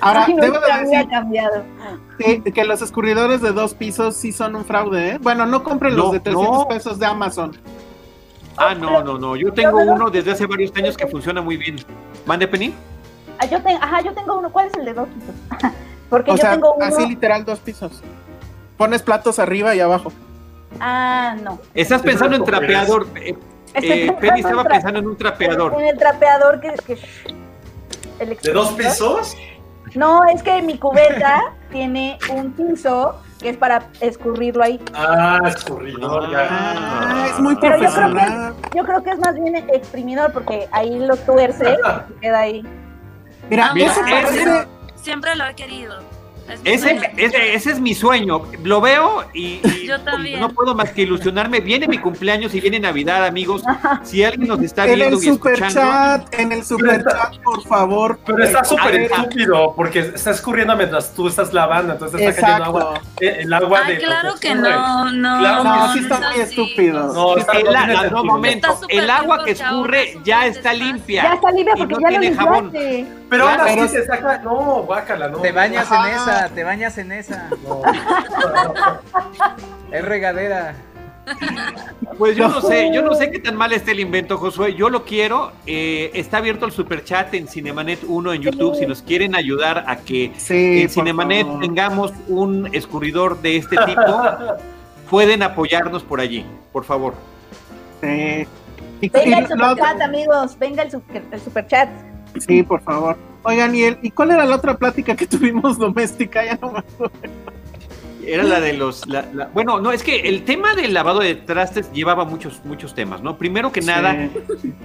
[0.00, 1.64] Ahora, debo decir cambiado.
[2.18, 5.18] Que, los escurridores de dos pisos sí son un fraude, ¿eh?
[5.20, 7.56] Bueno, no compren los de 300 pesos de Amazon.
[8.56, 9.36] Ah, no, no, no.
[9.36, 11.76] Yo tengo uno desde hace varios años que funciona muy bien.
[12.26, 12.74] ¿Mande, Penny?
[13.38, 14.52] Ah, yo tengo, ajá, yo tengo uno.
[14.52, 15.72] ¿Cuál es el de dos pisos?
[16.10, 16.84] Porque yo tengo uno.
[16.84, 18.02] Así literal, dos pisos.
[18.76, 20.12] Pones platos arriba y abajo.
[20.80, 21.58] Ah, no.
[21.74, 23.06] Estás pensando en trapeador.
[23.16, 23.36] Eh,
[23.74, 25.74] eh, Penny estaba pensando en un trapeador.
[25.80, 26.74] En el trapeador que.
[26.86, 26.98] que
[28.42, 29.36] ¿De dos pisos?
[29.94, 34.80] No, es que mi cubeta tiene un piso que es para escurrirlo ahí.
[34.94, 36.46] Ah, escurridor, ya.
[36.50, 38.54] Ah, es muy profesional.
[38.74, 41.76] Yo creo, que, es más bien exprimidor porque ahí lo tuerce
[42.10, 42.62] y queda ahí.
[43.50, 43.92] Mira, Mira
[44.94, 45.96] siempre lo he querido.
[46.64, 48.42] Ese, ese, es mi sueño.
[48.62, 49.60] Lo veo y,
[50.38, 51.60] no puedo más que ilusionarme.
[51.60, 53.62] Viene mi cumpleaños y viene Navidad, amigos.
[54.02, 58.18] Si alguien nos está viendo en el super Chat, en el super chat, por favor.
[58.24, 63.00] Pero está súper estúpido porque está escurriendo mientras tú estás lavando, entonces está cayendo agua.
[63.20, 65.38] Eh, el agua Ay, claro que no, no.
[65.38, 67.12] Claro, no, sí está muy estúpido.
[67.12, 68.80] No, está el, no, momento.
[68.88, 71.22] El agua que escurre ya está limpia.
[71.22, 72.72] Ya está limpia porque ya tiene jabón.
[73.32, 74.38] Pero ahora sí se saca.
[74.38, 75.38] No, guácala, no.
[75.38, 77.48] Te bañas en esa, te bañas en esa.
[79.92, 80.74] es regadera.
[82.18, 84.74] Pues yo no sé, yo no sé qué tan mal está el invento, Josué.
[84.74, 85.52] Yo lo quiero.
[85.66, 88.76] Eh, está abierto el super chat en Cinemanet 1 en YouTube.
[88.76, 94.22] Si nos quieren ayudar a que en Cinemanet tengamos un escurridor de este tipo,
[95.10, 97.14] pueden apoyarnos por allí, por favor.
[98.00, 98.46] Sí.
[99.00, 100.58] Venga el super chat, amigos.
[100.58, 101.88] Venga el super, el super chat.
[102.38, 103.16] Sí, por favor.
[103.44, 106.44] Oigan, ¿y, ¿y cuál era la otra plática que tuvimos doméstica?
[106.44, 107.12] Ya no me acuerdo.
[108.26, 109.02] Era la de los.
[109.52, 113.36] bueno, no, es que el tema del lavado de trastes llevaba muchos, muchos temas, ¿no?
[113.36, 114.28] Primero que nada,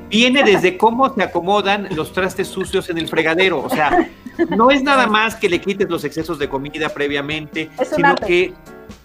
[0.10, 3.62] viene desde cómo se acomodan los trastes sucios en el fregadero.
[3.64, 4.10] O sea,
[4.49, 8.53] no es nada más que le quites los excesos de comida previamente, sino que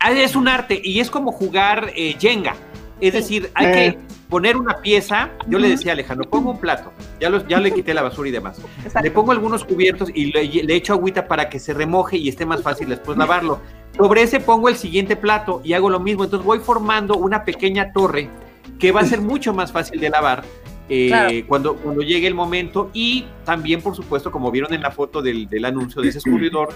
[0.01, 2.55] ah, es un arte y es como jugar eh, Jenga.
[3.01, 3.99] Es decir, hay que eh.
[4.33, 5.29] Poner una pieza.
[5.47, 6.91] Yo le decía a Alejandro, pongo un plato.
[7.21, 8.59] Ya, los, ya le quité la basura y demás.
[9.03, 12.63] Le pongo algunos cubiertos y le, echo agüita para que se remoje y esté más
[12.63, 13.61] fácil después lavarlo.
[13.95, 16.25] Sobre ese pongo el siguiente plato y hago lo mismo.
[16.25, 18.31] Entonces voy formando una pequeña torre
[18.79, 20.45] que va a ser mucho más fácil de lavar.
[20.89, 25.23] Eh, cuando, cuando llegue el momento y también por supuesto como vieron en la foto
[25.23, 26.71] del, anuncio de ese escurridor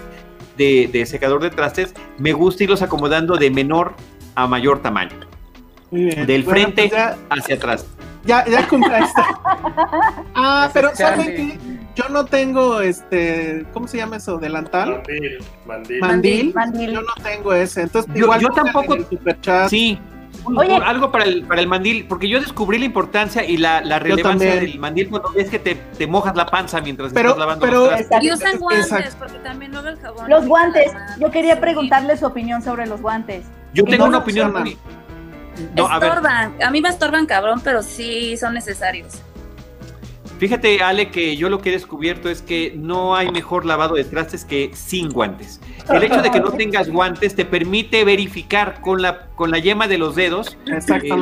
[0.57, 3.95] de, de secador de trastes me gusta irlos acomodando de menor
[4.33, 5.26] a mayor tamaño
[5.91, 7.85] del frente pues hacia atrás.
[8.25, 9.21] Ya, ya compraste.
[10.35, 11.59] ah, pero ¿saben qué?
[11.95, 14.37] Yo no tengo este, ¿cómo se llama eso?
[14.37, 15.01] ¿Delantal?
[15.65, 15.99] Mandil.
[15.99, 16.53] Mandil.
[16.53, 16.91] Mandil.
[16.91, 17.83] Yo no tengo ese.
[17.83, 18.97] Entonces, yo, igual yo tampoco.
[19.69, 19.97] Sí.
[20.43, 20.75] Oye.
[20.75, 24.55] Algo para el, para el mandil, porque yo descubrí la importancia y la, la relevancia
[24.55, 28.23] del mandil cuando ves que te, te, mojas la panza mientras estás lavando pero, los
[28.23, 30.29] Y usan guantes, porque también no el jabón.
[30.29, 30.91] Los guantes.
[31.19, 33.45] Yo quería preguntarle su opinión sobre los guantes.
[33.73, 34.77] Yo tengo una opinión muy,
[35.75, 36.53] estorban.
[36.61, 39.21] A, mí me estorban cabrón, pero sí son necesarios.
[40.39, 44.03] Fíjate, Ale, que yo lo que he descubierto es que no hay mejor lavado de
[44.03, 45.59] trastes que sin guantes.
[45.89, 49.87] El hecho de que no tengas guantes te permite verificar con la, con la yema
[49.87, 50.79] de los dedos eh,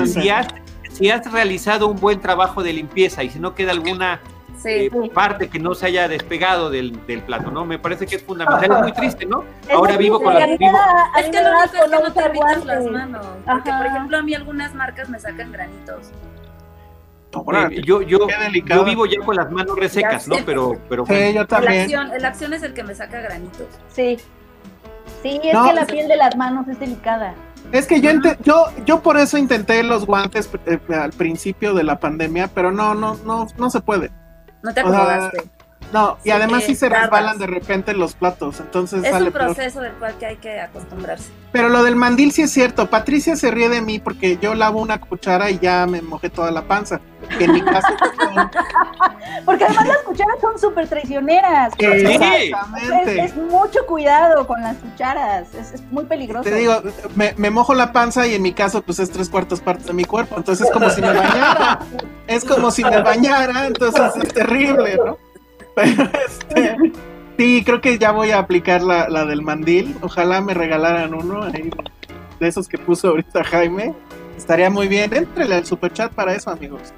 [0.07, 0.47] si, has,
[0.91, 4.21] si has realizado un buen trabajo de limpieza y si no queda alguna
[4.65, 7.65] eh, parte que no se haya despegado del, del, plato, ¿no?
[7.65, 9.43] Me parece que es fundamental, es muy triste, ¿no?
[9.71, 10.45] Ahora vivo con la...
[10.45, 10.77] Vivo...
[11.17, 14.21] Es que lo único es que no te evitas las manos, porque por ejemplo a
[14.21, 16.11] mí algunas marcas me sacan granitos.
[17.35, 18.27] Eh, yo, yo,
[18.65, 20.37] yo vivo ya con las manos resecas, ¿no?
[20.45, 21.81] Pero, pero sí, yo también.
[21.81, 23.67] acción, la acción es el que me saca granitos.
[23.89, 24.17] Sí.
[25.21, 27.33] Sí, es que la piel de las manos es delicada.
[27.71, 28.11] Es que yo,
[28.43, 32.93] yo, yo por eso intenté los guantes eh, al principio de la pandemia, pero no,
[32.93, 34.11] no, no, no se puede.
[34.65, 35.43] No te acomodaste.
[35.93, 39.93] No, y además sí se resbalan de repente los platos, entonces es un proceso del
[39.93, 41.29] cual que hay que acostumbrarse.
[41.55, 42.89] Pero lo del mandil sí es cierto.
[42.89, 46.51] Patricia se ríe de mí porque yo lavo una cuchara y ya me mojé toda
[46.51, 46.99] la panza.
[47.39, 47.87] en mi caso.
[49.45, 51.73] porque además las cucharas son súper traicioneras.
[51.79, 51.85] Sí.
[51.85, 53.23] Exactamente.
[53.23, 55.47] Es, mucho cuidado con las cucharas.
[55.53, 56.43] Es, muy peligroso.
[56.43, 56.81] Te digo,
[57.15, 59.93] me, me, mojo la panza y en mi caso, pues es tres cuartos partes de
[59.93, 60.35] mi cuerpo.
[60.35, 61.79] Entonces es como si me bañara.
[62.27, 63.67] es como si me bañara.
[63.67, 65.24] Entonces es terrible, ¿no?
[65.75, 66.77] Pero este.
[67.37, 69.95] Sí, creo que ya voy a aplicar la, la del mandil.
[70.01, 71.69] Ojalá me regalaran uno ahí
[72.39, 73.93] de esos que puso ahorita Jaime.
[74.37, 75.13] Estaría muy bien.
[75.13, 76.93] Entrele al superchat para eso, amigos.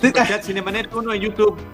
[0.00, 1.58] Superchat Cinemanet 1 en YouTube.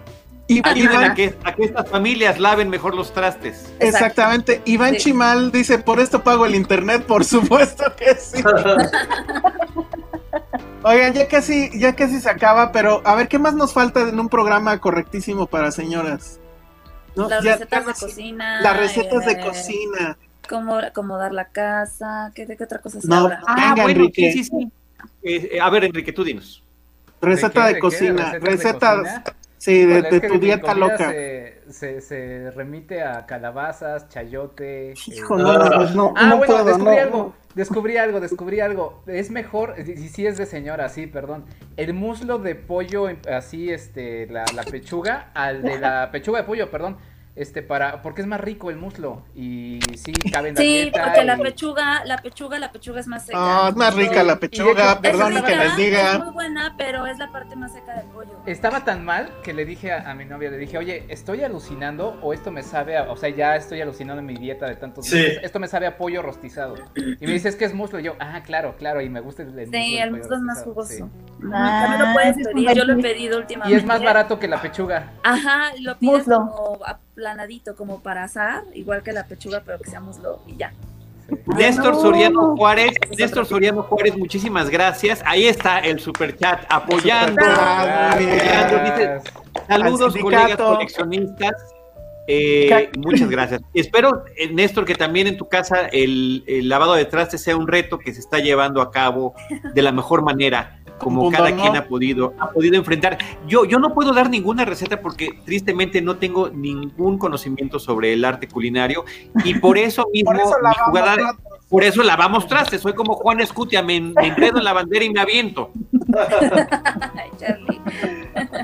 [0.47, 3.73] Y, a, que, estas familias laven mejor los trastes.
[3.79, 4.61] Exactamente.
[4.67, 8.43] Iván Chimal dice, por esto pago el internet, por supuesto que sí.
[10.87, 14.21] Oigan, ya casi, ya casi se acaba, pero a ver, ¿qué más nos falta en
[14.21, 16.39] un programa correctísimo para señoras?
[17.15, 18.61] Las recetas de cocina.
[18.61, 20.19] Las recetas de cocina.
[20.47, 24.31] Cómo acomodar la casa, ¿qué, de qué otra cosa se no, Ah, bueno, Enrique.
[24.33, 24.71] Sí, sí,
[25.23, 26.63] eh, eh, a ver, Enrique, tú dinos.
[27.23, 28.35] Receta de, cocina.
[28.39, 29.23] Recetas.
[29.65, 31.11] Sí, de, tu dieta loca.
[31.71, 34.93] Se, se, remite a calabazas, chayote.
[35.07, 37.35] Hijo, no, pues no, ah, bueno, descubrí algo.
[37.55, 39.03] Descubrí algo, descubrí algo.
[39.07, 41.47] Es mejor, y si es de señora, sí, perdón.
[41.79, 46.71] El muslo de pollo, así, este, la, la pechuga, al de la pechuga de pollo,
[46.71, 46.99] perdón
[47.37, 51.25] este para porque es más rico el muslo y sí cabe en la sí porque
[51.25, 53.39] la pechuga la pechuga la pechuga es más seca.
[53.41, 56.13] Ah es más rica la pechuga perdón que les diga.
[56.13, 58.31] Es muy buena pero es la parte más seca del pollo.
[58.47, 62.33] Estaba tan mal que le dije a, mi novia le dije oye estoy alucinando o
[62.33, 65.21] esto me sabe a, o sea ya estoy alucinando en mi dieta de tantos sí.
[65.43, 68.15] esto me sabe a pollo rostizado y me dice es que es muslo y yo
[68.21, 71.11] ah claro claro y me gusta el, muslo sí el muslo es más jugoso.
[71.53, 73.75] ah, lo puedes pedir yo lo he pedido últimamente.
[73.75, 75.13] Y es más barato que la pechuga.
[75.23, 76.79] Ajá lo pides como
[77.15, 80.73] planadito como para asar, igual que la pechuga, pero que sea muslo y ya.
[81.47, 85.23] Néstor Soriano Juárez, Néstor Soriano Juárez, muchísimas gracias.
[85.25, 87.41] Ahí está el super chat apoyando.
[89.67, 91.53] saludos, colegas coleccionistas.
[92.27, 93.61] Eh, muchas gracias.
[93.75, 97.69] Espero, eh, Néstor, que también en tu casa el, el, lavado de trastes sea un
[97.69, 99.35] reto que se está llevando a cabo
[99.75, 103.19] de la mejor manera como cada quien ha podido, ha podido enfrentar.
[103.47, 108.25] Yo, yo no puedo dar ninguna receta porque tristemente no tengo ningún conocimiento sobre el
[108.25, 109.05] arte culinario
[109.45, 111.37] y por eso mismo por eso mi jugada,
[111.69, 112.81] por eso lavamos trastes.
[112.81, 115.71] Soy como Juan Escutia, me, me enredo en la bandera y me aviento.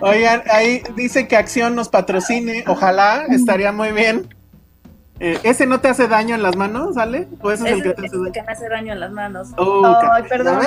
[0.03, 4.29] Oigan, ahí dice que Acción nos patrocine, ojalá, estaría muy bien.
[5.23, 7.29] Eh, ¿Ese no te hace daño en las manos, ¿sale?
[7.43, 8.33] ¿O ese es el que te hace daño?
[8.33, 9.49] que me hace daño en las manos.
[9.59, 10.59] Oh, Ay, perdón.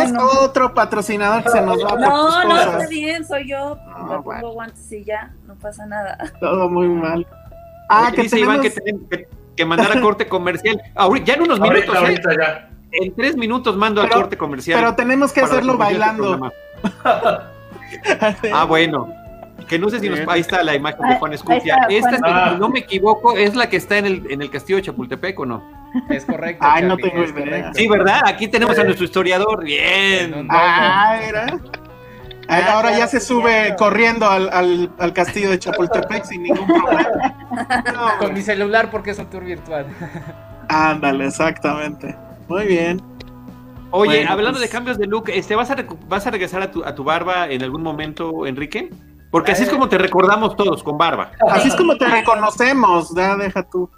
[0.41, 3.75] Otro patrocinador que se nos va No, no, está bien, soy yo.
[4.07, 6.19] me pongo guantes y ya, no pasa nada.
[6.39, 7.25] Todo muy mal.
[7.89, 9.09] Ah, que dice Iván que tenemos
[9.55, 10.79] que, mandar a corte comercial.
[11.25, 11.97] ya en unos minutos.
[12.09, 12.21] ¿eh?
[12.39, 12.69] ya.
[12.91, 14.79] En tres minutos mando al corte comercial.
[14.79, 16.51] Pero tenemos que hacerlo bailando.
[17.03, 19.22] ah, bueno.
[19.67, 20.19] Que no sé si nos.
[20.27, 21.87] Ahí está la imagen de Juan Escutia.
[21.89, 22.17] Esta,
[22.51, 25.39] si no me equivoco, es la que está en el, en el castillo de Chapultepec,
[25.39, 25.63] ¿o no?
[26.09, 26.65] Es correcto.
[26.67, 27.73] Ay, no tengo idea.
[27.73, 28.21] Sí, ¿verdad?
[28.25, 29.63] Aquí tenemos a nuestro historiador.
[29.63, 30.47] Bien.
[30.49, 31.59] Ah, era.
[32.47, 38.17] Ahora ya se sube corriendo al, al, al, castillo de Chapultepec sin ningún problema.
[38.19, 39.85] Con mi celular porque es un tour virtual.
[40.67, 42.15] Ándale, exactamente.
[42.47, 43.01] Muy bien.
[43.91, 45.75] Oye, hablando de pues cambios de look, este, ¿vas, a
[46.07, 48.89] ¿vas a regresar a tu, a tu barba en algún momento, Enrique?
[49.33, 51.31] Porque así es como te recordamos todos, con barba.
[51.49, 53.89] Así es como te reconocemos, ya deja tú.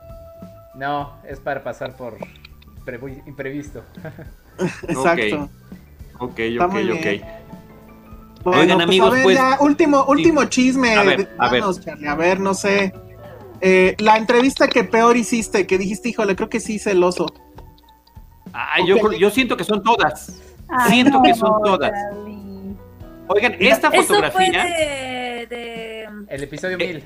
[0.76, 2.18] No, es para pasar por
[3.26, 3.84] imprevisto.
[4.88, 5.50] Exacto.
[6.20, 7.08] Ok, ok, ok.
[8.46, 9.40] Bueno, Oigan, pues, amigos, pues.
[9.60, 10.96] último, último chisme.
[10.96, 11.64] A ver, a ver.
[11.84, 12.94] Charlie, a ver, no sé.
[13.60, 17.26] Eh, la entrevista que peor hiciste, que dijiste, híjole, creo que sí celoso.
[18.54, 20.42] Ah, yo, yo siento que son todas.
[20.88, 21.92] siento que son todas.
[23.28, 27.04] Oigan, esta fotografía de, El episodio 1000.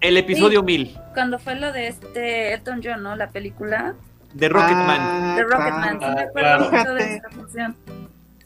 [0.00, 0.96] El episodio 1000.
[1.14, 3.16] Cuando fue lo de este Elton John, ¿no?
[3.16, 3.94] La película.
[4.34, 5.36] De Rocketman.
[5.36, 6.00] de Rocketman.
[6.00, 7.76] sí, me acuerdo mucho de esta función.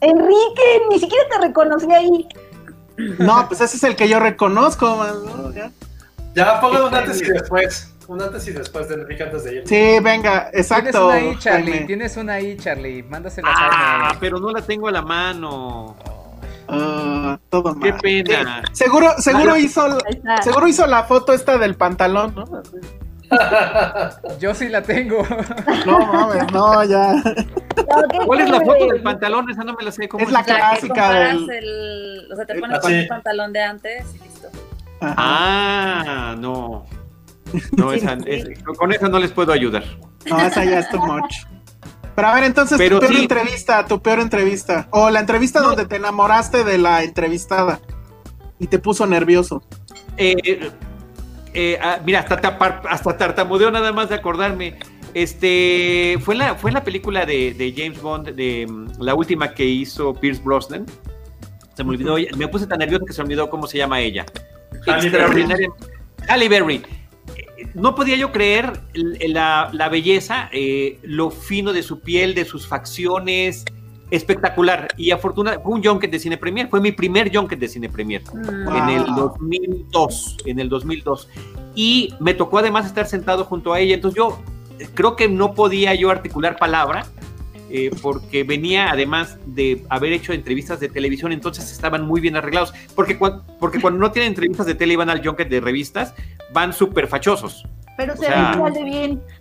[0.01, 2.27] Enrique, ni siquiera te reconocí ahí.
[3.19, 5.53] No, pues ese es el que yo reconozco, man.
[5.53, 5.71] Ya,
[6.35, 7.93] ya pongan un antes y después.
[8.07, 9.63] Un antes y después de Enrique antes de ir.
[9.65, 10.91] Sí, venga, exacto.
[10.91, 11.85] Tienes una ahí, Charlie.
[11.85, 13.03] Tienes una ahí, Charlie.
[13.03, 15.95] Mándasela a Ah, pero no la tengo a la mano.
[16.75, 18.63] Ah, todo Qué pena.
[18.71, 19.97] Seguro, seguro hizo,
[20.41, 22.45] seguro hizo la foto esta del pantalón, ¿no?
[24.39, 25.25] Yo sí la tengo.
[25.85, 27.15] No mames, no, ya.
[28.25, 29.49] ¿Cuál es la foto del pantalón?
[29.49, 30.07] Esa no me la sé.
[30.07, 31.49] ¿Cómo es la, clásica del...
[31.49, 34.49] El, o sea, te pones el pantalón de antes y listo.
[35.01, 36.85] Ah, no.
[37.77, 38.17] No, esa,
[38.77, 39.83] con esa no les puedo ayudar.
[40.25, 41.45] No, esa ya es too much.
[42.15, 44.87] Pero a ver, entonces tu peor entrevista, tu peor entrevista.
[44.91, 47.79] O la entrevista donde te enamoraste de la entrevistada
[48.59, 49.63] y te puso nervioso.
[50.17, 50.69] Eh,
[51.53, 52.35] eh, ah, mira, hasta,
[52.89, 54.77] hasta tartamudeo nada más de acordarme.
[55.13, 60.13] Este fue la, fue la película de, James Bond, de mm, la última que hizo
[60.13, 60.85] Pierce Brosnan.
[61.75, 64.25] Se me olvidó, me puse tan nervioso que se me olvidó cómo se llama ella.
[64.85, 65.69] Extraordinaria.
[66.27, 66.83] Halle Berry
[67.73, 73.65] no podía yo creer la, belleza, eh, lo fino de su piel, de sus facciones,
[74.11, 74.89] espectacular.
[74.97, 78.21] Y afortunadamente, fue un junket de Cine Premier, fue mi primer junket de Cine Premier
[78.31, 78.75] mm.
[78.75, 81.29] en el 2002, en el 2002.
[81.75, 84.39] Y me tocó además estar sentado junto a ella, entonces yo
[84.93, 87.05] creo que no podía yo articular palabra.
[87.75, 92.71] Eh, porque venía además de haber hecho entrevistas de televisión, entonces estaban muy bien arreglados.
[92.93, 93.17] Porque,
[93.59, 96.13] porque cuando no tienen entrevistas de tele y van al junket de revistas,
[96.53, 97.65] van súper fachosos.
[97.95, 99.21] Pero se ve bien.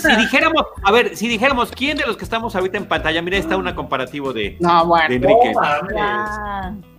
[0.00, 3.22] Si, dijéramos, a ver, si dijéramos, ¿quién de los que estamos ahorita en pantalla?
[3.22, 5.52] Mira, está un comparativo de, no, bueno, de Enrique.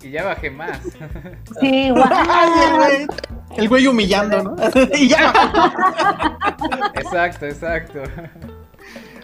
[0.02, 0.80] Y ya bajé más.
[1.60, 2.08] Sí, guau.
[3.58, 4.56] el, güey, humillando, ¿no?
[4.96, 5.34] y ya.
[6.96, 8.02] exacto, exacto.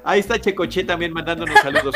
[0.04, 1.96] Ahí está Checoche también mandándonos saludos.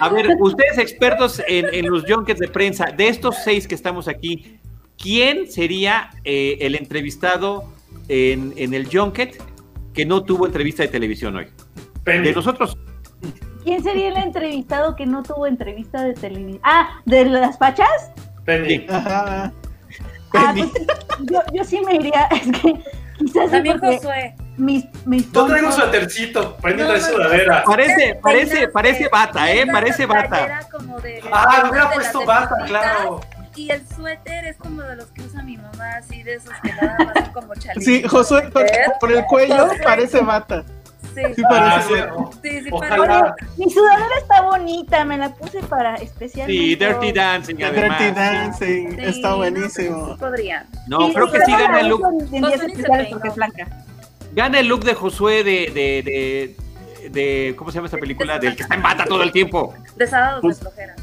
[0.00, 4.08] A ver, ustedes expertos en, en los junkets de prensa, de estos seis que estamos
[4.08, 4.58] aquí,
[4.98, 7.72] ¿quién sería eh, el entrevistado
[8.08, 9.42] en, en, el Junket
[9.94, 11.46] que no tuvo entrevista de televisión hoy?
[12.04, 12.76] De nosotros.
[13.64, 16.60] ¿Quién sería el entrevistado que no tuvo entrevista de televisión?
[16.64, 18.12] Ah, ¿de las pachas?
[18.44, 18.86] Penny.
[20.34, 20.70] Ah, pues,
[21.22, 22.74] yo, yo, sí me iría, es que
[23.18, 24.34] quizás También Josué.
[24.58, 27.64] Mis, mis Yo traigo un suétercito, Penny trae sudadera.
[27.64, 30.60] Parece, parece, parece bata, eh, parece bata.
[31.32, 33.20] ah, me hubiera puesto bata, claro
[33.58, 36.72] y el suéter es como de los que usa mi mamá, así de esos que
[36.72, 37.84] nada más son como chalitos.
[37.84, 38.50] Sí, Josué,
[39.00, 40.64] por, el cuello parece bata.
[41.14, 42.00] Sí, sí, parece.
[42.02, 42.70] Ah, sí, sí,
[43.56, 46.62] Mi sudadera está bonita, me la puse para especialmente.
[46.62, 47.98] Sí, Dirty Dancing, además.
[47.98, 50.16] Dirty Dancing, está buenísimo.
[50.16, 50.64] podría.
[50.86, 52.02] No, creo que sí gana el look.
[53.10, 53.66] Porque es blanca.
[54.34, 56.56] Gana el look de Josué de, de,
[57.02, 58.38] de, de ¿cómo se llama esta película?
[58.38, 59.74] Del que está en bata todo el tiempo.
[59.96, 60.94] De sábado de flojera.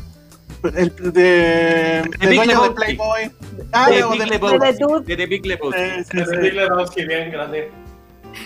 [0.76, 3.32] El, de, de, dueño de Playboy.
[3.72, 5.04] Ah, de, Big Lebowski.
[5.06, 5.82] De, The Big Lebowski.
[5.82, 7.72] de Big Lebowski, bien grande.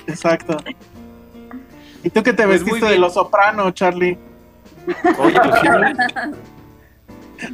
[0.07, 0.57] Exacto.
[2.03, 4.17] ¿Y tú qué te pues vestiste de Los Soprano, Charlie?
[5.19, 5.67] Oye, pues sí.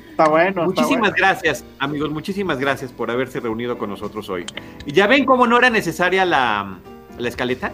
[0.09, 0.65] Está bueno.
[0.65, 2.09] Muchísimas gracias, amigos.
[2.11, 4.45] Muchísimas gracias por haberse reunido con nosotros hoy.
[4.85, 6.79] ¿Y ya ven cómo no era necesaria la,
[7.17, 7.71] la escaleta?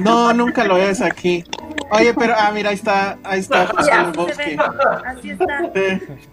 [0.00, 1.44] No, nunca lo es aquí.
[1.90, 4.56] Oye, pero, ah, mira, ahí está, ahí está José Lebowski.
[5.06, 5.70] Así está.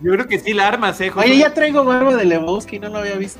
[0.01, 2.99] Yo creo que sí la armas, eh, Oye, ya traigo barba de Lebowski, no lo
[2.99, 3.39] había visto.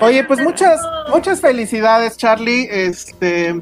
[0.00, 0.80] Oye, pues muchas,
[1.10, 2.68] muchas felicidades, Charlie.
[2.70, 3.60] Este,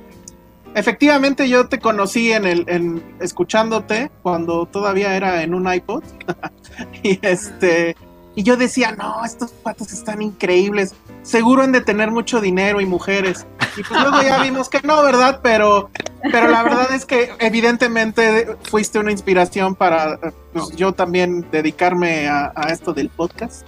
[0.74, 6.04] efectivamente, yo te conocí en el, en escuchándote cuando todavía era en un iPod.
[7.02, 7.96] y este,
[8.34, 10.94] y yo decía, no, estos patos están increíbles.
[11.22, 13.46] Seguro han de tener mucho dinero y mujeres.
[13.76, 15.40] Y pues luego ya vimos que no, ¿verdad?
[15.42, 15.90] Pero,
[16.30, 20.18] pero la verdad es que evidentemente fuiste una inspiración para
[20.52, 23.66] pues, yo también dedicarme a, esto del podcast.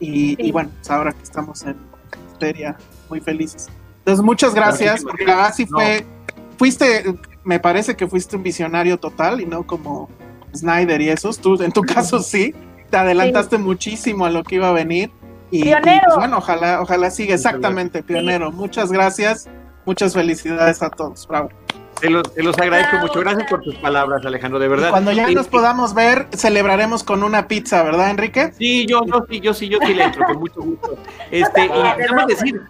[0.00, 1.76] Y, bueno, pues ahora que estamos en
[2.32, 2.76] Histeria,
[3.08, 3.68] muy felices.
[3.98, 6.04] Entonces, muchas gracias, porque así fue,
[6.58, 7.14] fuiste,
[7.44, 10.10] me parece que fuiste un visionario total y no como
[10.56, 11.38] Snyder y esos.
[11.38, 12.52] Tú, en tu caso, sí,
[12.90, 15.12] te adelantaste muchísimo a lo que iba a venir
[15.60, 16.02] pionero.
[16.06, 18.50] Pues, bueno, ojalá, ojalá siga exactamente, pionero.
[18.50, 19.48] Muchas gracias,
[19.84, 21.26] muchas felicidades a todos.
[21.26, 21.50] Bravo.
[22.00, 23.20] Te los, los agradezco mucho.
[23.20, 24.90] Gracias por tus palabras, Alejandro, de verdad.
[24.90, 28.52] cuando ya nos podamos ver, celebraremos con una pizza, ¿verdad, Enrique?
[28.58, 30.96] Sí, yo, yo sí, yo sí, yo sí le entro, con mucho gusto.
[31.30, 32.60] Este, y decir,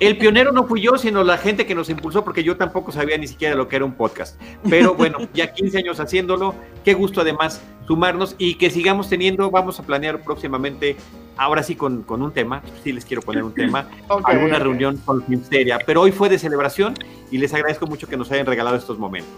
[0.00, 3.16] el pionero no fui yo, sino la gente que nos impulsó, porque yo tampoco sabía
[3.18, 4.40] ni siquiera lo que era un podcast.
[4.68, 9.80] Pero bueno, ya 15 años haciéndolo, qué gusto además sumarnos y que sigamos teniendo, vamos
[9.80, 10.96] a planear próximamente,
[11.36, 13.88] ahora sí con, un tema, sí les quiero poner un tema,
[14.24, 16.94] alguna reunión con Filmsteria, pero hoy fue de celebración
[17.30, 19.32] y les agradezco mucho que nos hayan regalado estos momentos.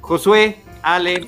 [0.00, 1.26] Josué, Ale,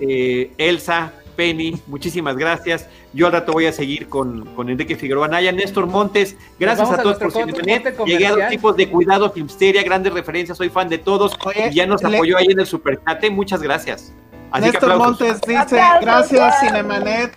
[0.00, 2.88] eh, Elsa, Penny, muchísimas gracias.
[3.12, 7.02] Yo al rato voy a seguir con, con Enrique Figueroa Naya, Néstor Montes, gracias a,
[7.02, 7.96] todos por Cinemenet.
[8.04, 11.36] Llegué a dos tipos de cuidado, Filmsteria, grandes referencias, soy fan de todos
[11.70, 14.12] y ya nos apoyó ahí en el Supercate, muchas gracias.
[14.60, 17.36] Néstor Montes dice, gracias Cinemanet.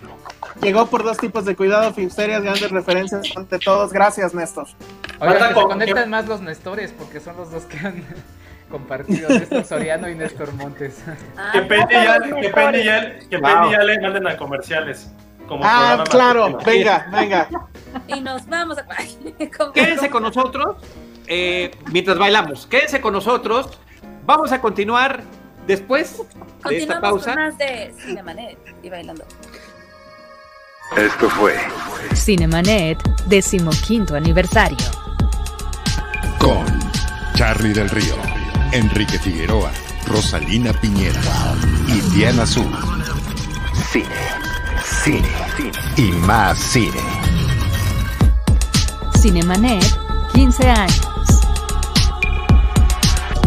[0.60, 3.92] Llegó por dos tipos de cuidado, Filmsterias, grandes referencias ante todos.
[3.92, 4.66] Gracias, Néstor.
[5.20, 8.04] Oigan, se conectan más los Nestores porque son los dos que han
[8.70, 11.02] compartido, Néstor Soriano y Néstor Montes.
[11.36, 15.10] Ah, que Penny ya, que Penny ya, que Penny ya le manden a comerciales.
[15.46, 17.48] Como ah, claro, venga, venga.
[18.06, 18.84] Y nos vamos a...
[19.72, 20.76] Quédense con nosotros
[21.28, 22.66] eh, mientras bailamos.
[22.66, 23.78] Quédense con nosotros.
[24.26, 25.22] Vamos a continuar
[25.66, 26.22] después
[26.68, 27.34] de esta pausa.
[27.34, 29.24] Con más de Cinemanet y bailando.
[30.96, 31.54] Esto fue
[32.14, 34.78] Cinemanet, decimoquinto aniversario.
[36.38, 36.64] Con
[37.34, 38.16] Charlie del Río,
[38.72, 39.70] Enrique Figueroa,
[40.06, 41.20] Rosalina Piñera
[41.86, 42.70] y Diana Azul.
[43.90, 44.06] Cine,
[45.04, 47.00] cine, y más cine.
[49.20, 49.84] Cinemanet,
[50.34, 51.00] 15 años.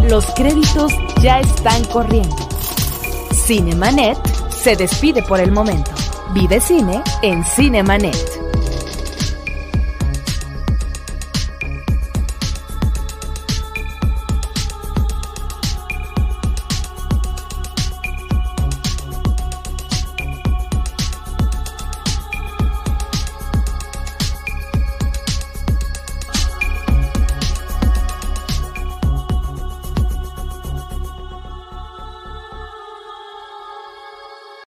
[0.09, 0.91] Los créditos
[1.21, 2.35] ya están corriendo.
[3.31, 4.17] Cinemanet
[4.51, 5.91] se despide por el momento.
[6.33, 8.40] Vive cine en Cinemanet.